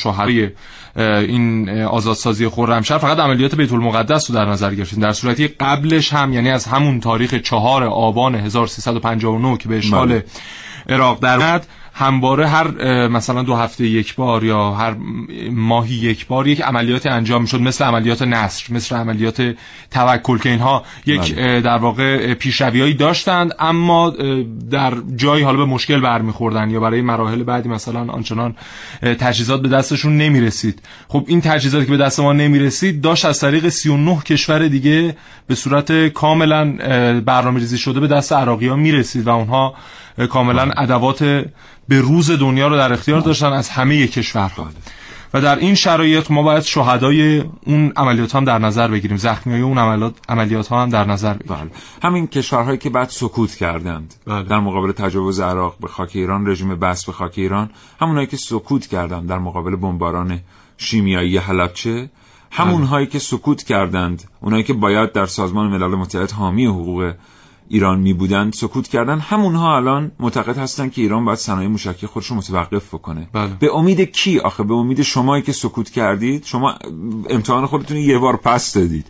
[0.99, 6.33] این آزادسازی خرمشهر فقط عملیات بیت المقدس رو در نظر گرفتیم در صورتی قبلش هم
[6.33, 10.25] یعنی از همون تاریخ چهار آبان 1359 که به اشغال بله.
[10.89, 11.61] عراق در
[11.99, 12.69] همواره هر
[13.09, 14.97] مثلا دو هفته یک بار یا هر
[15.51, 19.55] ماهی یک بار یک عملیات انجام می‌شد مثل عملیات نصر مثل عملیات
[19.91, 21.61] توکل که اینها یک بله.
[21.61, 24.11] در واقع پیشرویایی داشتند اما
[24.71, 28.55] در جایی حالا به مشکل برمیخوردن یا برای مراحل بعدی مثلا آنچنان
[29.03, 33.69] تجهیزات به دستشون نمی‌رسید خب این تجهیزاتی که به دست ما نمی‌رسید داشت از طریق
[33.69, 36.73] 39 کشور دیگه به صورت کاملا
[37.21, 39.75] برنامه ریزی شده به دست عراقی ها می‌رسید و اونها
[40.27, 41.45] کاملا ادوات
[41.89, 44.69] به روز دنیا رو در اختیار داشتن از همه کشورها
[45.35, 49.17] و در این شرایط ما باید شهدای اون عملیات هم در نظر بگیریم.
[49.17, 51.59] زخمی های اون عملیات, عملیات ها هم در نظر بگیریم.
[51.59, 51.71] بله.
[52.03, 54.15] همین کشورهایی که بعد سکوت کردند.
[54.27, 54.43] بله.
[54.43, 57.71] در مقابل تجاوز عراق به خاک ایران رژیم بس به خاک ایران.
[58.01, 60.41] همونایی که سکوت کردند در مقابل بمباران
[60.77, 62.11] شیمیایی حلبچه.
[62.51, 67.13] همونهایی که سکوت کردند اونایی که باید در سازمان ملل متحد حامی حقوق
[67.69, 72.27] ایران می بودند سکوت کردن همونها الان معتقد هستن که ایران باید صنایع موشکی خودش
[72.27, 73.29] رو متوقف بکنه.
[73.33, 73.51] بله.
[73.61, 76.75] به امید کی؟ آخه به امید شمایی که سکوت کردید شما
[77.31, 79.07] امتحان خودتون یه بار پس دادید.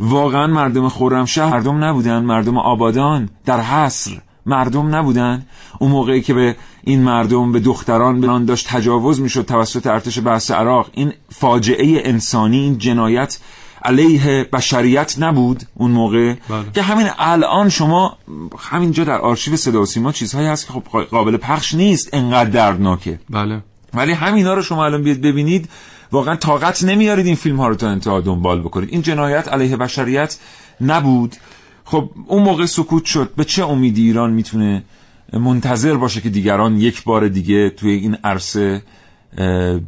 [0.00, 4.10] واقعا مردم خرمشهر مردم نبودن مردم آبادان در حصر
[4.46, 5.46] مردم نبودن.
[5.78, 10.50] اون موقعی که به این مردم به دختران به داشت تجاوز می‌شد توسط ارتش بحث
[10.50, 10.90] عراق.
[10.92, 13.38] این فاجعه انسانی این جنایت
[13.84, 16.34] علیه بشریت نبود اون موقع.
[16.48, 16.64] بله.
[16.74, 18.16] که همین الان شما
[18.58, 23.20] همینجا در آرشیو صدا و سیما چیزهایی هست که خب قابل پخش نیست انقدر دردناکه.
[23.30, 23.62] بله.
[23.94, 25.68] ولی همینا رو شما الان بیاد ببینید
[26.12, 28.88] واقعا طاقت نمیارید این فیلم ها رو تا انتها دنبال بکنید.
[28.92, 30.38] این جنایت علیه بشریت
[30.80, 31.36] نبود.
[31.84, 33.30] خب اون موقع سکوت شد.
[33.36, 34.84] به چه امیدی ایران می‌تونه
[35.32, 38.82] منتظر باشه که دیگران یک بار دیگه توی این عرصه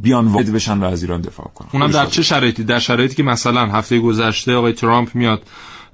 [0.03, 1.69] بیان وارد بشن و از ایران دفاع کنن.
[1.73, 5.43] اونم در چه شرایطی؟ در شرایطی که مثلا هفته گذشته آقای ترامپ میاد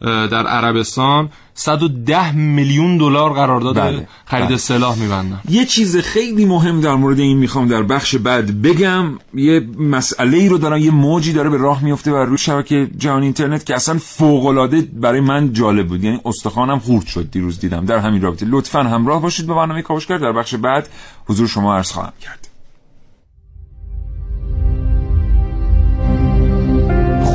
[0.00, 4.08] در عربستان 110 میلیون دلار قرارداد بله.
[4.24, 4.56] خرید بله.
[4.56, 5.40] سلاح میبندن.
[5.48, 9.18] یه چیز خیلی مهم در مورد این می‌خوام در بخش بعد بگم.
[9.34, 13.22] یه مسئله ای رو دارن یه موجی داره به راه میفته بر روی شبکه جهان
[13.22, 16.04] اینترنت که اصلا فوق العاده برای من جالب بود.
[16.04, 17.84] یعنی استخوانم خورد شد دیروز دیدم.
[17.84, 20.18] در همین رابطه لطفا همراه باشید به برنامه کاوشگر.
[20.18, 20.88] در بخش بعد
[21.26, 22.39] حضور شما عرض خواهم کرد.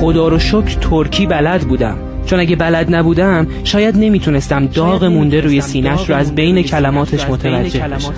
[0.01, 5.61] خدا رو شکر ترکی بلد بودم چون اگه بلد نبودم شاید نمی‌تونستم داغ مونده روی
[5.61, 8.13] سینش رو از بین کلماتش متوجه بشم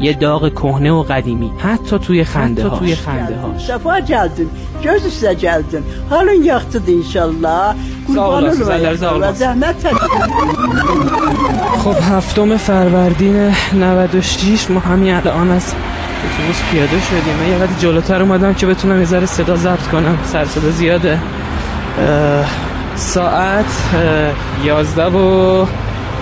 [0.00, 4.48] یه داغ کهنه و قدیمی حتی توی خنده هاش توی خنده هاش Sefa geldin.
[4.82, 5.84] Göz üstə geldin.
[6.10, 7.76] Halın yaxtıdır inşallah.
[8.06, 9.32] Qurban olum.
[9.42, 9.80] Zəhmət.
[11.84, 15.74] خب هفتم فروردین 96 ما همین الان از
[16.24, 17.36] اتوبوس پیاده شدیم.
[17.40, 20.18] من یه قدر جلوتر اومدم که بتونم یه ذره صدا ضبط کنم.
[20.24, 21.18] سر صدا زیاده.
[22.96, 25.66] ساعت اه، 11 و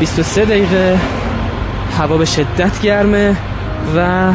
[0.01, 0.99] 23 دقیقه.
[1.99, 3.37] هوا به شدت گرمه
[3.97, 4.33] و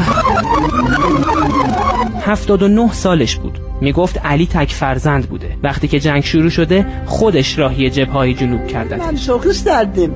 [2.25, 3.60] 79 سالش بود.
[3.82, 5.58] می‌گفت علی تک فرزند بوده.
[5.63, 10.12] وقتی که جنگ şuru شده خودش راهی جبهه جنوب کردن Mən çox istərdim.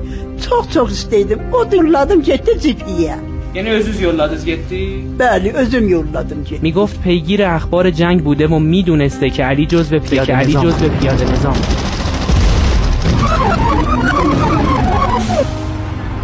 [0.48, 1.38] Çox çox istəydim.
[1.52, 3.31] O yolladım getdi cipiyə.
[3.54, 6.58] یعنی özünüz yolladınız gitti Bəli, özüm yolladım getdi.
[6.62, 11.54] می‌گفت پیگیر اخبار جنگ بوده و می‌دونسته که علی جزو پیاده علی جزو پیاده نظام.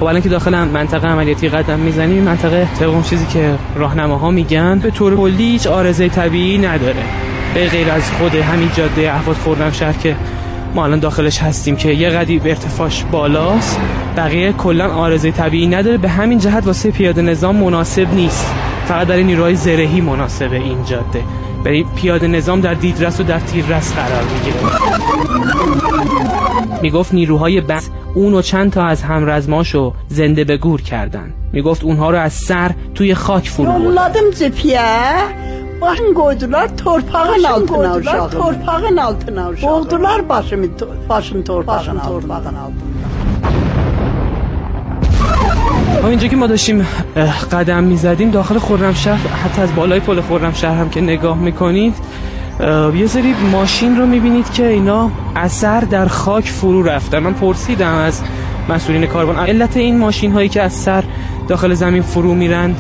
[0.01, 4.31] خب الان که داخل منطقه عملیاتی قدم می‌زنیم این منطقه طبق اون چیزی که راهنماها
[4.31, 7.03] میگن به طور کلی هیچ آرزه طبیعی نداره.
[7.55, 10.17] به غیر از خود همین جاده احواد خرمشهر که
[10.75, 13.81] ما الان داخلش هستیم که یه قدی ارتفاعش بالاست.
[14.17, 15.99] بقیه کلا آرزه طبیعی نداره.
[15.99, 18.55] به همین جهت واسه پیاده نظام مناسب نیست.
[18.89, 21.23] فقط برای نیروهای زرهی مناسبه این جاده.
[21.65, 24.57] برای پیاده نظام در دیدرس و در تیررس قرار می‌گیره.
[26.83, 31.33] می‌گفت نیروهای بس اون و چند تا از همرزماشو زنده به گور کردن.
[31.53, 33.85] می‌گفت اونها رو از sər توی خاک فرو بردن.
[35.81, 38.31] Başını qoydular torpağın altına uşağım.
[38.31, 39.73] Torpağın altına uşağım.
[39.73, 40.67] Boğdular başımı,
[41.09, 42.53] başını torpağın altına.
[46.03, 46.79] ما اینجا که ما داشتیم
[47.55, 51.95] قدم می‌زدیم داخل خرمشهر حتی از بالای پل خرمشهر هم که نگاه می‌کنید
[53.03, 58.23] یه سری ماشین رو می‌بینید که اینا اثر در خاک فرو رفتن من پرسیدم از
[58.69, 61.05] مسئولین کاروان علت این ماشین هایی که از سر
[61.49, 62.77] داخل زمین فرو میرند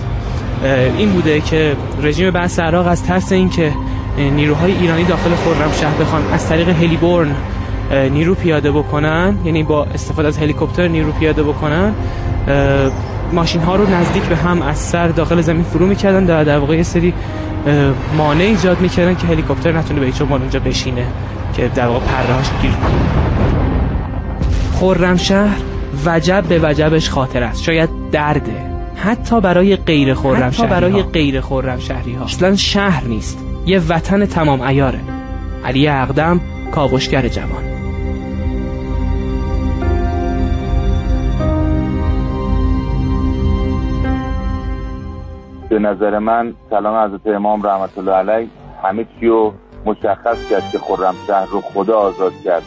[0.98, 3.72] این بوده که رژیم بعث عراق از ترس اینکه
[4.18, 7.34] نیروهای ایرانی داخل خرمشهر بخوان از طریق هلیبورن
[8.10, 11.92] نیرو پیاده بکنن یعنی با استفاده از هلیکوپتر نیرو پیاده بکنن
[13.32, 16.76] ماشین ها رو نزدیک به هم از سر داخل زمین فرو می‌کردن در در واقع
[16.76, 17.14] یه سری
[18.16, 21.06] مانع ایجاد می‌کردن که هلیکوپتر نتونه به هیچ اونجا بشینه
[21.56, 22.90] که در واقع پرهاش گیر کنه.
[24.80, 25.56] خرمشهر
[26.06, 27.62] وجب به وجبش خاطر است.
[27.62, 28.67] شاید درده.
[28.98, 33.38] حتی برای غیر خرم حتی برای غیر خرم شهری ها اصلا شهر نیست.
[33.66, 35.00] یه وطن تمام ایاره
[35.64, 36.40] علی اقدم
[36.72, 37.64] کاوشگر جوان.
[45.68, 48.48] به نظر من کلام حضرت امام رحمت الله علیه.
[48.82, 49.52] همه چیو
[49.84, 50.78] مشخص کرد که
[51.26, 52.62] شهر رو خدا آزاد کرد.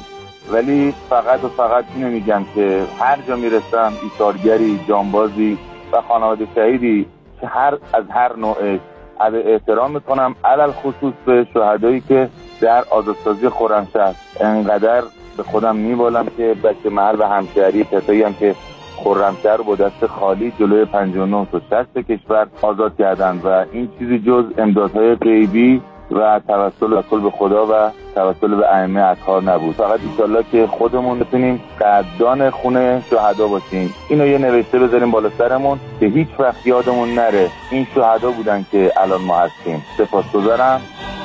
[0.52, 5.58] ولی فقط و فقط اینو میگم که هر جا می‌رسم ایثارگری جانبازی
[5.94, 7.06] و خانواده شهیدی
[7.42, 8.80] که هر از هر نوعش
[9.20, 12.30] از احترام می‌کنم علل خصوص به شهدایی که
[12.62, 15.04] در آزادسازی خرمشهر انقدر
[15.38, 18.56] به خودم میبالم که بچه محل و همشهری کسایی هم که
[19.04, 24.20] خرمشهر رو با دست خالی جلوی 59 تا 60 کشور آزاد کردن و این چیزی
[24.20, 25.82] جز امدادهای غیبی
[26.12, 29.76] و توسل به خدا و توسل به ائمه اطهار نبود.
[29.76, 33.94] فقط ایشالله که خودمون بتونیم قدردان خونه شهدا باشیم.
[34.10, 38.92] اینو یه نوشته بذاریم بالا سرمون که هیچ وقت یادمون نره این شهدا بودن که
[38.98, 39.84] الان ما هستیم.
[39.98, 40.82] سپاسگزارم.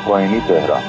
[0.09, 0.83] قاینی تهران.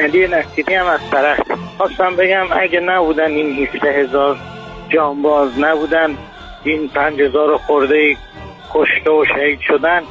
[0.00, 1.40] علی نصیری هم از طرف.
[1.78, 4.36] خواستم بگم اگه نبودن این 17 هزار
[4.88, 6.16] جانباز نبودن
[6.64, 8.16] این 5 هزار خورده
[8.74, 10.02] کشته و شهید شدن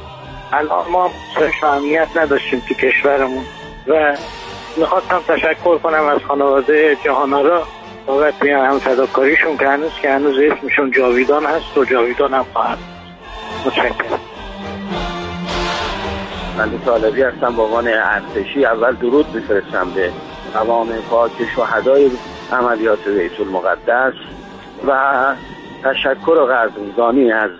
[0.52, 1.10] الان ما
[1.62, 3.44] امنیت نداشتیم تو کشورمون
[3.86, 4.16] و
[4.76, 7.66] می‌خواستم تشکر کنم از خانواده جهانارا
[8.06, 12.78] بابت هم فداکاریشون که هنوز که هنوز اسمشون جاویدان هست و جاویدان هم خواهد.
[13.66, 14.20] متشکرم.
[16.58, 18.64] من طالبی هستم با عنوان ارتشی.
[18.64, 20.12] اول درود بفرستم به
[20.54, 22.10] قوام پاک شهدای
[22.52, 24.14] عملیات بیت المقدس
[24.86, 25.14] و
[25.84, 27.50] تشکر و قدردانی از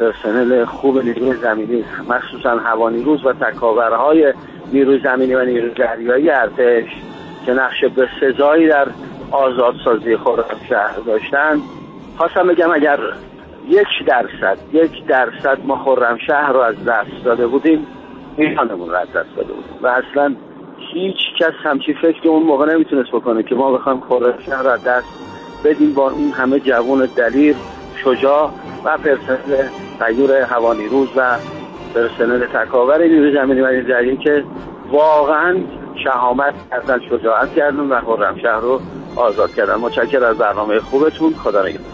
[0.00, 4.34] پرسنل خوب نیروی زمینی مخصوصا هوانیروز و تکاورهای
[4.72, 6.88] نیروی زمینی و نیروی دریایی ارتش
[7.46, 8.86] که نقش به سزایی در
[9.30, 10.16] آزادسازی
[10.68, 11.60] شهر داشتن.
[12.16, 12.98] خواستم بگم اگر
[13.68, 15.96] یک درصد یک درصد ما
[16.26, 17.86] شهر رو از دست داده بودیم
[18.36, 19.78] ایرانمون رو از دست داده بودیم.
[19.82, 20.34] و اصلا
[20.92, 24.02] هیچ کس همچی فکر اون موقع نمی‌تونست بکنه که ما بخوایم
[24.46, 25.08] شهر رو از دست
[25.64, 27.56] بدیم با این همه جوان دلیر
[28.04, 28.50] شجاع
[28.84, 29.68] و پرسنل
[29.98, 31.36] تیور هوانیروز و
[31.94, 34.44] پرسنل تکاور نیروی زمینی و نیروی که
[34.90, 35.56] واقعا
[36.04, 38.00] شهامت کردن شجاعت کردن و
[38.42, 38.80] شهر رو
[39.16, 39.74] آزاد کردن.
[39.74, 41.32] متشکر از برنامه خوبتون.
[41.32, 41.84] خدا نگهدار.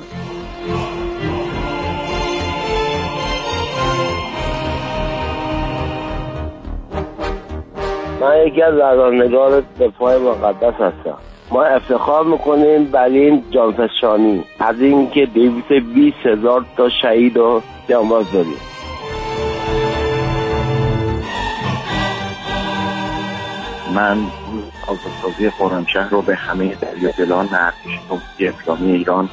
[8.21, 8.75] من یکی از
[9.13, 11.19] نگار دفاع مقدس هستم.
[11.55, 18.33] ما افتخار می‌کنیم بر این جانفشانی از اینکه دویست بیس هزار تا شهید و جانباز
[18.33, 18.57] داریم.
[23.95, 24.19] من
[24.89, 28.01] آزادسازی خرمشهر رو به همه دریادلان ارتش
[28.41, 29.29] اسلامی ایران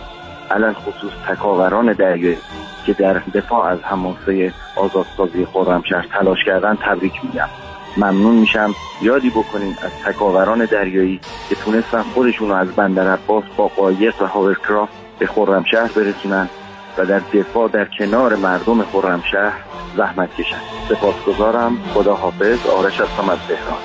[0.52, 2.38] علل خصوص تکاوران دریایی
[2.86, 7.48] که در دفاع از هماسه آزادسازی خرمشهر تلاش کردن تبریک میگم.
[7.98, 8.76] ممنون میشم.
[9.02, 11.20] یادی بکنیم از تکاوران دریایی
[11.50, 16.50] که تونستن خودشون رو از بندر عباس با قایق و هاورکرافت به خرمشهر برسونن
[16.98, 19.54] و در دفاع در کنار مردم خرمشهر
[19.98, 20.58] زحمت کشن.
[20.90, 21.78] سپاسگزارم.
[21.94, 23.80] خدا حافظ آرش هستم از تهران.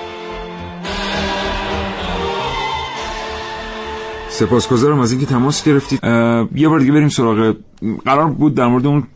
[4.29, 6.01] سپاسگزارم از اینکه تماس گرفتید.
[6.55, 7.55] یه بار دیگه بریم سراغ
[8.05, 9.07] قرار بود در مورد اون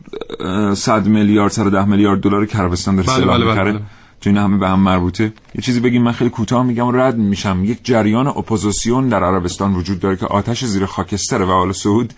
[0.73, 3.79] 100 میلیارد صد و ده میلیارد دلار که عربستان داره بله بله بله, بله.
[4.21, 5.23] چون همه به هم مربوطه.
[5.55, 7.65] یه چیزی بگیم من خیلی کوتاه میگم رد میشم.
[7.65, 12.13] یک جریان اپوزیسیون در عربستان وجود داره که آتش زیر خاکستر و آل سعود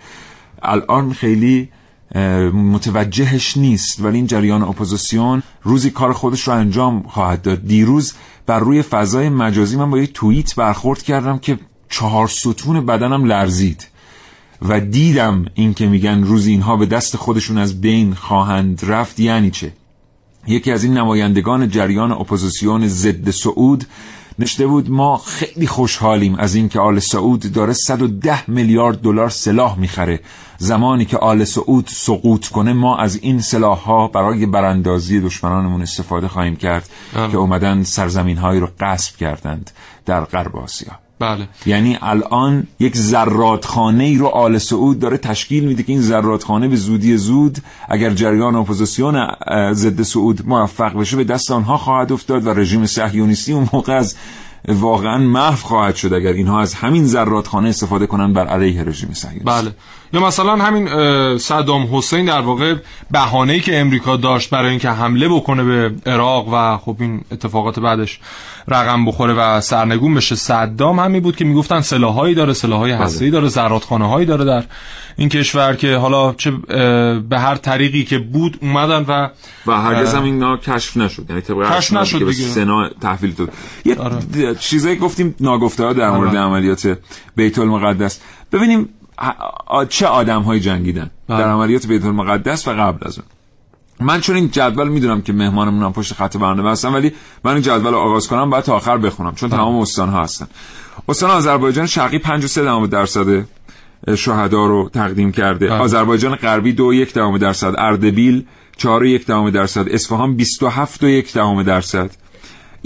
[0.62, 1.68] الان خیلی
[2.52, 4.00] متوجهش نیست.
[4.00, 7.66] ولی این جریان اپوزیسیون روزی کار خودش رو انجام خواهد داد.
[7.66, 8.14] دیروز
[8.46, 13.88] بر روی فضای مجازی من با یه توییت برخورد کردم که چهار ستون بدنم لرزید
[14.62, 19.20] و دیدم این که میگن روزی اینها به دست خودشون از بین خواهند رفت.
[19.20, 19.72] یعنی چه؟
[20.46, 23.84] یکی از این نمایندگان جریان اپوزیسیون ضد سعود
[24.38, 30.20] نوشته بود ما خیلی خوشحالیم از اینکه آل سعود داره 110 میلیارد دلار سلاح می‌خره.
[30.58, 36.28] زمانی که آل سعود سقوط کنه ما از این سلاح ها برای براندازی دشمنانمون استفاده
[36.28, 39.70] خواهیم کرد که اومدن سرزمین هایی رو غصب کردند
[40.06, 41.03] در غرب آسیا.
[41.24, 41.48] بله.
[41.66, 46.76] یعنی الان یک زرادخانه ای رو آل سعود داره تشکیل میده که این زرادخانه به
[46.76, 47.58] زودی زود
[47.88, 49.26] اگر جریان اپوزیسیون
[49.72, 54.16] ضد سعود موفق بشه به دست آنها خواهد افتاد و رژیم صهیونیستی اون موقع از
[54.68, 59.62] واقعا محو خواهد شد اگر اینها از همین زرادخانه استفاده کنن بر علیه رژیم صهیونیستی.
[59.62, 59.74] بله.
[60.14, 60.88] یا مثلا همین
[61.38, 62.74] صدام حسین در واقع
[63.10, 68.20] بهانه‌ای که امریکا داشت برای اینکه حمله بکنه به عراق و خب این اتفاقات بعدش
[68.68, 73.04] رقم بخوره و سرنگون بشه صدام همین بود که می‌گفتن سلاحایی داره سلاحهای بله.
[73.04, 74.64] هسته‌ای داره زرادخانه هایی داره در
[75.16, 76.50] این کشور که حالا چه
[77.28, 79.28] به هر طریقی که بود اومدن و
[79.66, 82.32] و هرگز هم اینا کشف نشد یعنی طبق کشف نشد که به.
[82.32, 83.52] سنا تحویل داد
[83.84, 84.54] یه آره.
[84.54, 86.38] چیزایی گفتیم ناگفته ها در مورد آره.
[86.38, 86.98] عملیات
[87.36, 88.20] بیت المقدس
[88.52, 88.88] ببینیم
[89.88, 91.10] چه آدم های جنگیدن.
[91.28, 91.38] بله.
[91.38, 93.26] در عملیات بیت المقدس و قبل از اون.
[94.00, 97.12] من چون این جدول می‌دونم که مهمانمون هم پشت خط برنامه هستن ولی
[97.44, 100.46] من این جدول رو آغاز کنم باید تا آخر بخونم چون تمام استان ها هستن.
[101.08, 103.44] استان آذربایجان شرقی 5 و 3 دهم درصد
[104.16, 105.66] شهدا رو تقدیم کرده.
[105.66, 105.78] بله.
[105.78, 108.44] آذربایجان غربی 2 و 1 دهم درصد اردبیل
[108.76, 112.10] 4 و 1 دهم درصد اصفهان 27 و 1 دهم درصد.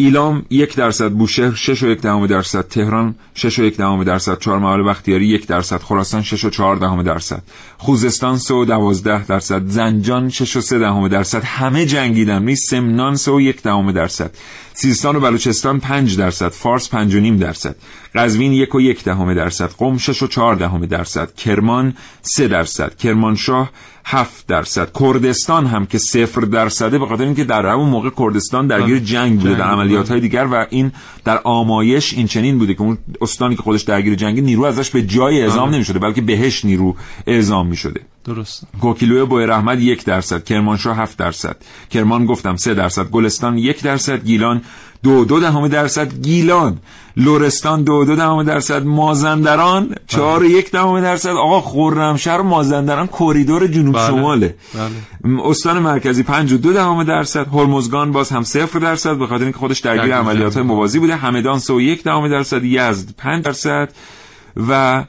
[0.00, 4.38] ایلام یک درصد بوشهر شش و یک دهم درصد تهران شش و یک دهم درصد
[4.38, 7.42] چهارمحال بختیاری یک درصد خراسان شش و چهار دهم درصد.
[7.78, 9.66] خوزستان سه و دوازده درصد.
[9.66, 11.44] زنجان شش و سه دهم درصد.
[11.44, 12.42] همه جنگیدن.
[12.42, 14.30] می سمنان سه و یک دهم درصد.
[14.80, 17.76] سیستان و بلوچستان پنج درصد فارس پنج و نیم درصد
[18.14, 22.96] قزوین یک و یک دهم درصد قم شش و چهار دهم درصد کرمان سه درصد
[22.96, 23.70] کرمانشاه
[24.04, 28.98] هفت درصد کردستان هم که صفر درصده به خاطر اینکه در همون موقع کردستان درگیر
[28.98, 29.62] جنگ بوده در.
[29.62, 30.92] عملیات های دیگر و این
[31.24, 35.02] در آمایش این چنین بوده که اون استانی که خودش درگیر جنگ نیرو ازش به
[35.02, 35.90] جای اعزام آره.
[35.90, 41.18] نمی بلکه بهش نیرو اعزام می شده درست کوکیلوی بویر احمد یک درصد کرمانشاه هفت
[41.18, 41.56] درصد
[41.90, 44.62] کرمان گفتم سه درصد گلستان یک درصد گیلان
[45.02, 46.78] دو دو دهم درصد گیلان
[47.16, 53.06] لورستان دو دو دهم درصد مازندران چهار و یک دهم درصد آقا خرمشهر و مازندران
[53.06, 54.06] کریدور جنوب بله.
[54.06, 55.40] شماله بله.
[55.44, 59.58] استان مرکزی پنج و دو دهم درصد هرمزگان باز هم صفر درصد به خاطر اینکه
[59.58, 60.62] خودش درگیر عملیات های.
[60.62, 63.92] موازی بوده همدان سه و یک دهم درصد یزد پنج درصد
[64.68, 65.04] و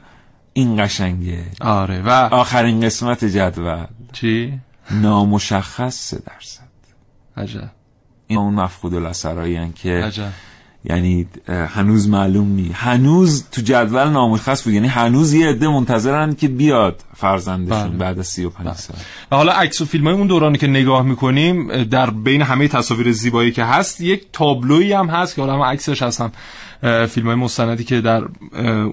[0.52, 1.44] این قشنگه.
[1.60, 3.84] آره و آخرین قسمت جدول.
[4.12, 4.58] چی؟
[4.90, 6.70] نامشخص سه درصد.
[7.36, 7.70] عجب.
[8.26, 10.28] این اون مفقود الاثرایی که عجب.
[10.84, 14.72] یعنی هنوز معلوم نی هنوز تو جدول نامشخص بود.
[14.72, 17.98] یعنی هنوز یه عده منتظرن که بیاد فرزندشون بله.
[17.98, 18.96] بعد از 35 سال.
[19.32, 23.12] و حالا عکس و فیلم های اون دورانی که نگاه می‌کنیم در بین همه تصاویر
[23.12, 26.32] زیبایی که هست یک تابلویی هم هست که حالا هم عکسش هستم.
[26.82, 28.24] فیلم های مستندی که در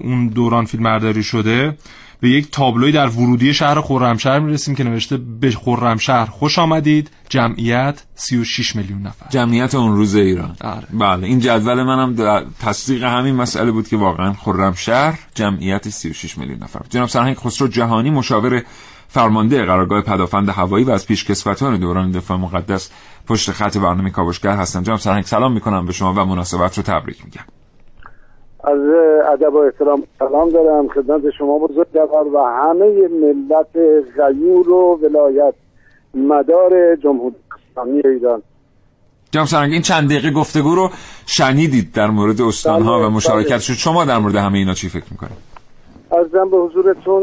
[0.02, 1.76] اون دوران فیلم برداری شده
[2.20, 7.10] به یک تابلوی در ورودی شهر خرمشهر می‌رسیم که نوشته به خرمشهر خوش آمدید.
[7.28, 9.26] جمعیت 36 میلیون نفر.
[9.30, 10.56] جمعیت اون روز ایران.
[10.60, 10.86] آره.
[10.92, 16.58] بله این جدول منم در تصدیق همین مسئله بود که واقعا خرمشهر جمعیت 36 میلیون
[16.62, 16.80] نفر.
[16.90, 18.62] جناب سرهنگ خسرو جهانی مشاور
[19.08, 22.90] فرمانده قرارگاه پدافند هوایی و از پیشکسوتان دوران دفاع مقدس
[23.26, 24.82] پشت خط برنامه کاوشگر هستم.
[24.82, 27.57] جناب سرهنگ سلام می‌کنم به شما و مناسبت رو تبریک میگم.
[28.72, 28.80] از
[29.32, 30.88] ادب و احترام سلام دارم.
[30.88, 33.76] خدمت شما بزرگوار و همه ملت
[34.16, 35.54] غیور و ولایت
[36.14, 37.36] مدار جمهوری
[37.72, 38.42] اسلامی ایران.
[39.30, 40.88] جناب سرهنگ این چند دقیقه گفتگو رو
[41.26, 45.38] شنیدید در مورد استانها بله، و مشارکتشون شما در مورد همه اینا چی فکر می‌کنید؟
[46.12, 47.22] ارزم به حضورتون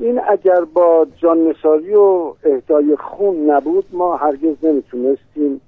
[0.00, 5.60] این اگر با جان نثاری و اهدای خون نبود ما هرگز نمی‌تونستیم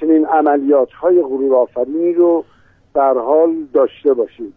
[0.00, 2.44] چنین عملیات های غرور آفرینی رو
[2.96, 4.54] در حال داشته باشیم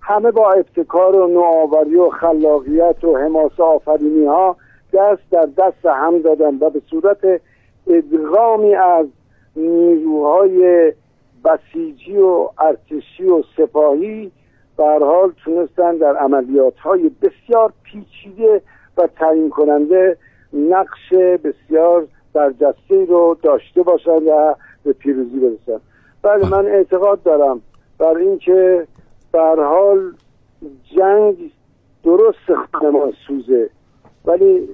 [0.00, 4.56] همه با ابتکار و نوآوری و خلاقیت و حماسه آفرینی ها
[4.92, 7.40] دست در دست هم دادن و به صورت
[7.86, 9.06] ادغامی از
[9.56, 10.92] نیروهای
[11.44, 14.32] بسیجی و ارتشی و سپاهی
[14.78, 18.62] هر حال تونستن در عملیات های بسیار پیچیده
[18.96, 20.16] و تعیین کننده
[20.52, 21.12] نقش
[21.44, 25.80] بسیار برجسته رو داشته باشند و به پیروزی برسن
[26.22, 27.62] بله من اعتقاد دارم
[28.00, 28.86] بر اینکه
[29.32, 30.12] به هر حال
[30.96, 31.52] جنگ
[32.04, 33.70] درست خانمان سوزه
[34.24, 34.68] ولی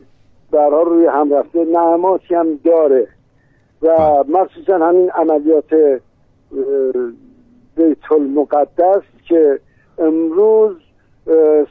[0.52, 3.08] هر حال روی هم رفته نعماتی هم داره
[3.82, 6.00] و مخصوصا همین عملیات
[7.76, 9.60] بیت المقدس که
[9.98, 10.76] امروز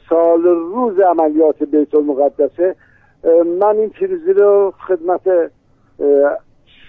[0.09, 2.75] سال روز عملیات بیت المقدسه
[3.59, 5.51] من این پیروزی رو خدمت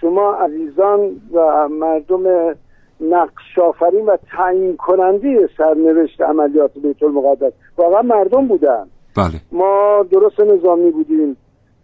[0.01, 2.55] شما عزیزان و مردم
[3.01, 8.87] نقش آفرین و تعیین کننده سرنوشت عملیات بیت المقدس واقعا مردم بودن.
[9.17, 9.41] بله.
[9.53, 11.37] ما درست نظامی بودیم.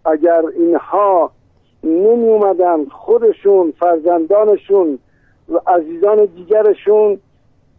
[0.04, 1.30] اگر اینها
[1.84, 4.98] نمی اومدن خودشون فرزندانشون
[5.48, 7.18] و عزیزان دیگرشون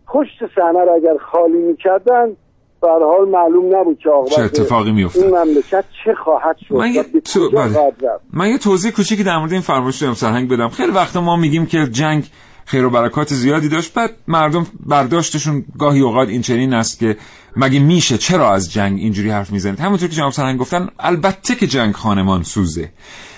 [0.07, 2.35] پشت صحنه رو اگر خالی می‌کردن
[2.81, 5.23] به حال معلوم نبود که چه اتفاقی میافتاد.
[5.23, 6.75] این مملکت چه خواهد شد.
[6.75, 7.91] من یه تو- بله.
[8.33, 10.67] من یه توضیح کوچیکی در مورد این فرمایش سرهنگ بدم.
[10.69, 12.23] خیلی وقتا ما میگیم که جنگ
[12.65, 13.93] خیر و برکات زیادی داشت.
[13.93, 17.17] بعد مردم برداشتشون گاهی اوقات این چنین است که
[17.55, 21.67] مگه میشه؟ چرا از جنگ اینجوری حرف می‌زنید؟ همونطور که جناب سرهنگ گفتن البته که
[21.67, 22.91] جنگ خانمان سوزه.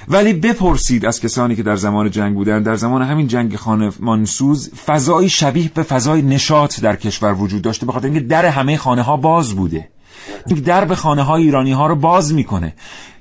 [0.08, 4.74] ولی بپرسید از کسانی که در زمان جنگ بودن در زمان همین جنگ خانمان سوز
[4.86, 9.18] فضایی شبیه به فضای نشاط در کشور وجود داشته بخاطر اینکه در همه خانه ها
[9.18, 9.90] باز بوده.
[10.66, 12.74] در به خانه های ایرانی ها رو باز می‌کنه.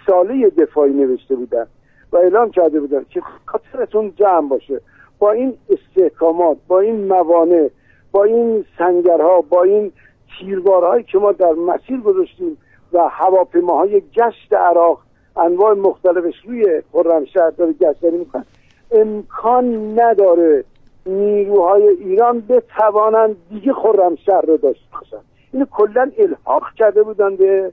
[0.06, 1.66] ساله دفاعی نوشته بودن.
[2.12, 4.80] و اعلام کرده بودن که خاطرتون جمع باشه.
[5.18, 7.70] با این استحکامات با این موانع
[8.12, 9.92] با این سنگرها با این
[10.38, 12.56] تیربارهایی که ما در مسیر گذاشتیم
[12.92, 15.00] و هواپیماهای گشت عراق
[15.36, 18.44] انواع مختلفش روی خرمشهر داره گشتنی می‌کنن
[18.92, 20.64] امکان نداره
[21.06, 27.72] نیروهای ایران بتوانند دیگه خرمشهر رو داشته باشن اینو کلا الحاق کرده بودن به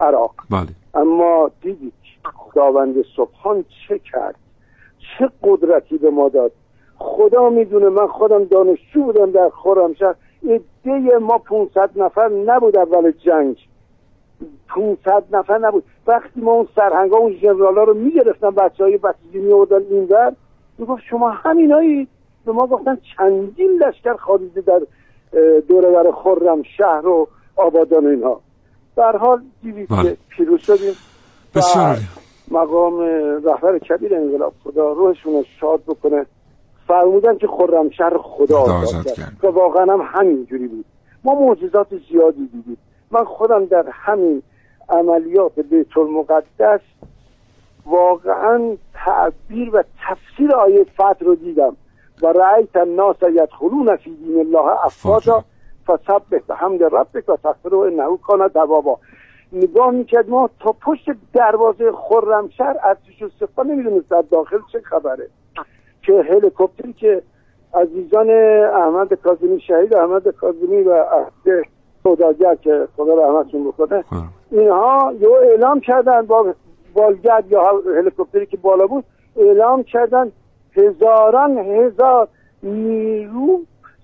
[0.00, 0.34] عراق.
[0.50, 0.68] بله.
[0.94, 1.92] اما دیدید
[2.34, 4.34] خداوند سبحان چه کرد؟
[4.98, 6.52] چه قدرتی به ما داد؟
[6.98, 13.56] خدا می‌دونه من خودم دانشجو بودم در خرمشهر ایده ما 500 نفر نبود اول جنگ.
[14.68, 15.84] 500 نفر نبود.
[16.06, 20.32] وقتی ما اون سرهنگا اون ژنرالا رو می‌گرفتن بچه های بسیجی میوردن اینور
[20.78, 22.08] می‌گفت شما همینایی؟
[22.46, 24.80] به ما گفتن چندین لشکر خارجی در
[25.68, 28.40] دوره بر خرم شهر و آبادان اینها.
[28.96, 30.92] در حال دیدید که پیروز شدیم.
[31.54, 31.96] بسیار
[32.50, 33.00] مقام
[33.44, 36.26] رهبر کبیر انقلاب خدا روحشون رو شاد بکنه.
[36.88, 39.36] فرمودن که خرمشهر خدا آزاد کرد.
[39.42, 40.84] و واقعا هم همینجوری بود.
[41.24, 42.78] ما معجزات زیادی دیدیم.
[43.10, 44.42] من خودم در همین
[44.88, 46.80] عملیات بیت المقدس
[47.86, 51.76] واقعا تعبیر و تفسیر آیه فتح رو دیدم.
[52.22, 55.44] و رأیت الناس یدخلون فی دین الله افواجا
[55.86, 58.98] فسبح بحمد ربک و تغفره انه کان توابا
[59.52, 65.28] نگاه می‌کرد ما تا پشت دروازه خرمشهر ارتش و سپاه نمی‌دونست در داخل چه خبره.
[66.02, 67.22] که هلیکوپتری که
[67.74, 68.30] عزیزان
[68.74, 71.66] احمد کاظمی شهید احمد کاظمی و عهد
[72.02, 74.04] سوداگر که خدا رحمتشون بکنه
[74.50, 76.54] اینها یه اعلام کردن با
[76.94, 79.04] بالگرد یا هلیکوپتری که بالا بود
[79.36, 80.32] اعلام کردن
[80.72, 82.28] هزاران هزار
[82.62, 83.60] نیرو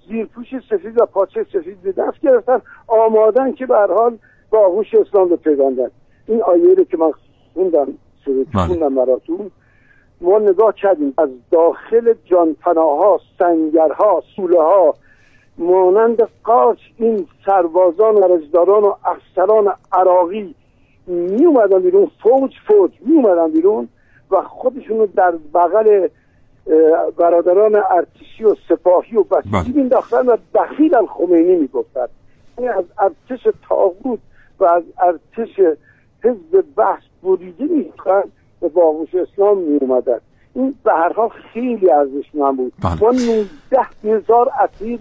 [0.08, 4.18] زیرپوش سفید و پاچه سفید به دست گرفتن آمادن که به حال
[4.52, 5.90] با آغوش اسلام رو پیوندن
[6.26, 7.12] این آیه رو که من
[7.54, 7.88] خوندم
[8.52, 9.50] خوندم براتون
[10.20, 11.14] ما نگاه کردیم.
[11.18, 14.94] از داخل جانپناها سنگرها سوله ها
[15.58, 20.54] مانند قاش این سربازان و رجداران و افسران عراقی
[21.06, 23.88] می اومدن بیرون فوج فوج می اومدن بیرون
[24.30, 26.08] و خودشون رو در بغل
[27.16, 32.06] برادران ارتشی و سپاهی و بسیجی مینداختن و دخیل الخمینی می‌گفتن.
[32.58, 34.18] یعنی از ارتش تاغوت
[34.62, 35.60] و از ارتش
[36.24, 38.22] حزب بحث بریده می‌خوان
[38.60, 40.18] به باغوش اسلام می اومدن
[40.54, 43.48] این به هر حال خیلی ارزشمند بود ما 19
[44.04, 44.98] هزار اسیر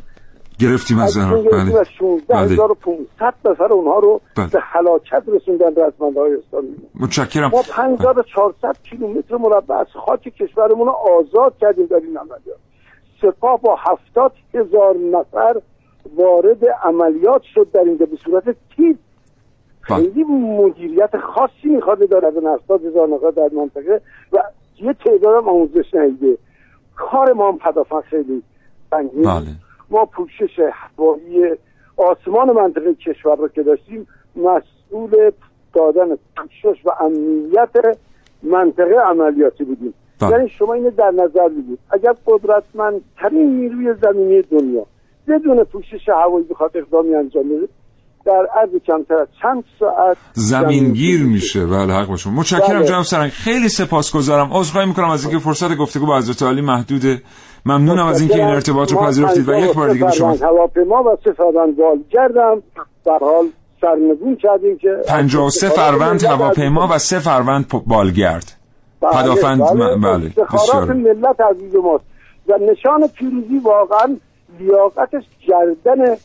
[0.60, 1.50] گرفتیم از از بله.
[1.50, 1.82] بله.
[1.82, 4.48] و 16500 نفر اونها رو بله.
[4.48, 11.58] به هلاکت رسوندن رزمندهای اسلامی متشکرم ما 5400 کیلومتر مربع از خاک کشورمون رو آزاد
[11.58, 12.58] کردیم در این عملیات
[13.22, 15.62] سپاه با 70 هزار نفر
[16.16, 18.44] وارد عملیات شد در اینجا به صورت
[18.76, 18.98] تیپ
[19.82, 24.02] خیلی مدیریت خاصی می‌خواد داره از 70 هزار نفر در منطقه
[24.34, 24.38] و
[24.82, 26.38] یه تعداد هم آموزش ندیده
[26.96, 28.44] کار ما هم پدافند خیلی
[28.90, 29.48] سنگین بله.
[29.90, 31.56] ما پوشش هوایی
[31.98, 35.32] آسمان منطقه کشور رو که داشتیم مسئول
[35.74, 37.98] دادن پوشش و امنیت
[38.44, 39.94] منطقه عملیاتی بودیم.
[40.22, 40.32] بله.
[40.32, 44.86] یعنی شما اینو در نظر بگید اگر قدرتمندترین نیروی زمینی دنیا
[45.28, 47.68] بدون پوشش هوایی بخواد اقدامی انجام بده
[48.26, 51.66] در عرض کمتر از چند ساعت زمینگیر میشه.
[51.66, 52.88] بله حق باشون متشکرم بله.
[52.88, 53.32] جناب سرنگ.
[53.32, 54.50] خیلی سپاسگزارم.
[54.54, 57.22] عذرخواهی می‌کنم از اینکه فرصت گفتگو با حضرت علی محدوده.
[57.66, 61.18] ممنونم از اینکه این ارتباط رو پذیرفتید و یک بار دیگه به شما هواپیما و
[61.24, 62.62] سه فروند والگردم
[63.06, 63.46] در حال
[63.82, 68.58] سرنگون کردیم که 53 فروند هواپیما و سه فروند بالگرد.
[69.02, 70.32] بله، پدافند بله، بله.
[70.54, 70.94] بسیار.
[70.94, 72.04] ملت عزیز ماست.
[72.48, 74.18] و نشان پیروزی واقعا
[74.60, 76.16] لیاقتش گردن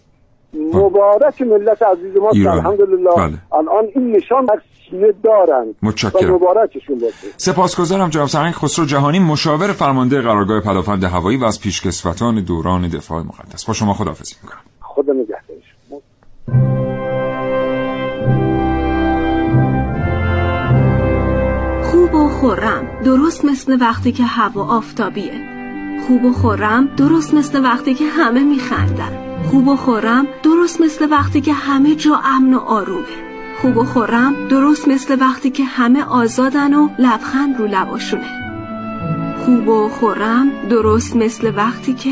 [0.74, 2.58] مبارک ملت عزیز ایران.
[2.58, 3.10] الحمدلله.
[3.16, 3.38] بله.
[3.52, 6.34] الان این نشان در سینه دارند متشکرم.
[6.34, 7.26] مبارکشون باشه.
[7.36, 8.54] سپاسگزارم جناب سرنگ.
[8.54, 13.64] خسرو جهانی مشاور فرمانده قرارگاه پدافند هوایی و از پیشکسوتان دوران دفاع مقدس.
[13.64, 14.60] با شما خداحافظی می‌کنم.
[14.80, 15.76] خدا نگهدارش
[21.90, 25.32] خوب و خورم درست مثل وقتی که هوا آفتابیه.
[26.06, 29.25] خوب و خورم درست مثل وقتی که همه میخندن.
[29.44, 33.06] خوب و خورم درست مثل وقتی که همه جا امن و آرومه.
[33.62, 38.46] خوب و خورم درست مثل وقتی که همه آزادن و لبخند رو لباشونه.
[39.44, 42.10] خوب و خورم درست مثل وقتی که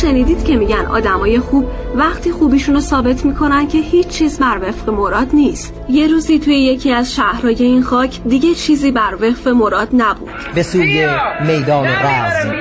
[0.00, 4.90] شنیدید که میگن آدمای خوب وقتی خوبیشون رو ثابت می‌کنن که هیچ چیز بر وفق
[4.90, 5.74] مراد نیست.
[5.88, 10.30] یه روزی توی یکی از شهرهای این خاک دیگه چیزی بر وفق مراد نبود.
[10.54, 11.08] به سوی
[11.46, 12.54] میدان رزم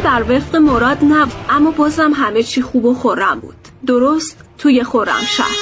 [0.00, 3.56] بر وفق مراد نبود اما بازم همه چی خوب و خورم بود.
[3.86, 5.56] درست توی خورم شهر.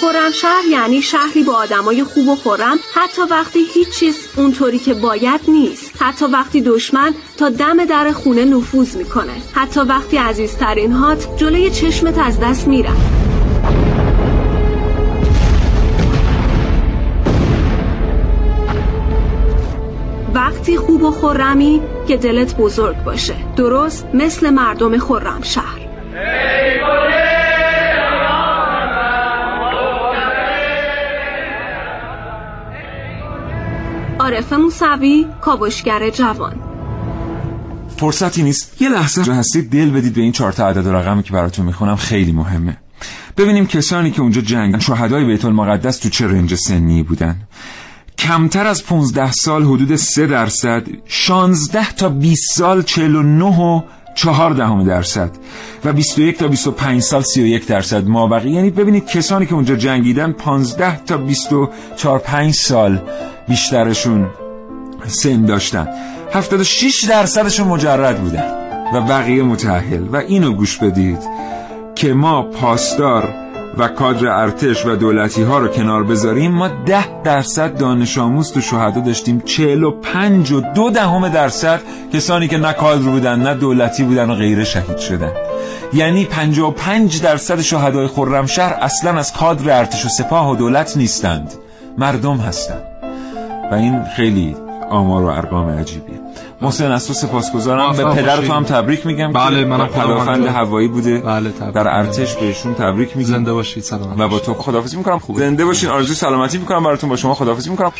[0.00, 2.78] خرمشهر یعنی شهری با آدمای خوب و خورم.
[2.94, 5.92] حتی وقتی هیچ چیز اونطوری که باید نیست.
[6.00, 9.42] حتی وقتی دشمن تا دم در خونه نفوذ می‌کنه.
[9.54, 13.23] حتی وقتی عزیزترین هات جلوی چشمت از دست میرن.
[20.64, 23.34] وقتی خوب و خورمی که دلت بزرگ باشه.
[23.56, 25.78] درست مثل مردم خرم شهر.
[34.18, 36.54] عارف موسوی کاوشگر جوان.
[37.96, 38.82] فرصتی نیست.
[38.82, 41.96] یه لحظه هستید دل بدید به این چهار تا عدد و رقمی که براتون می‌خونم.
[41.96, 42.76] خیلی مهمه.
[43.36, 47.36] ببینیم کسانی که اونجا جنگ شهدای بیت المقدس تو چه رنج سنی بودن.
[48.24, 53.82] کمتر از 15 سال حدود 3 درصد 16 تا 20 سال 49 و
[54.14, 55.30] 4 دهم درصد
[55.84, 58.50] و 21 تا 25 سال 31 درصد مابقی.
[58.50, 63.02] یعنی ببینید کسانی که اونجا جنگیدن 15 تا 24 5 سال
[63.48, 64.26] بیشترشون
[65.06, 65.88] سن داشتن.
[66.32, 68.46] 76 درصدشون مجرد بودن
[68.94, 70.06] و بقیه متأهل.
[70.12, 71.18] و اینو گوش بدید
[71.94, 73.43] که ما پاسدار
[73.78, 78.60] و کادر ارتش و دولتی ها رو کنار بذاریم ما ده درصد دانش آموز تو
[78.60, 79.40] شهدا داشتیم.
[79.40, 81.80] چهل و پنج و دو دهم درصد
[82.12, 85.32] کسانی که نه کادر بودن نه دولتی بودن و غیره شهید شدن.
[85.92, 91.52] یعنی 55 درصد شهدای خرمشهر اصلا از کادر ارتش و سپاه و دولت نیستند.
[91.98, 92.82] مردم هستند
[93.70, 94.56] و این خیلی
[94.90, 96.20] آمار و ارقام عجیبیه.
[96.60, 97.92] محسن از تو سپاسگزارم.
[97.92, 98.36] به پدر.
[98.36, 100.46] تو هم تبریک میگم بله، منم پدافند.
[100.46, 101.18] هوایی بوده.
[101.18, 101.74] بله، تبریک.
[101.74, 105.20] در ارتش بهشون تبریک میگم زنده باشید سلامت و با تو خداحافظی می‌کنم.
[105.34, 107.10] زنده باشین آرزو سلامتی می‌کنم براتون.
[107.10, 107.92] با شما خداحافظی می‌کنم.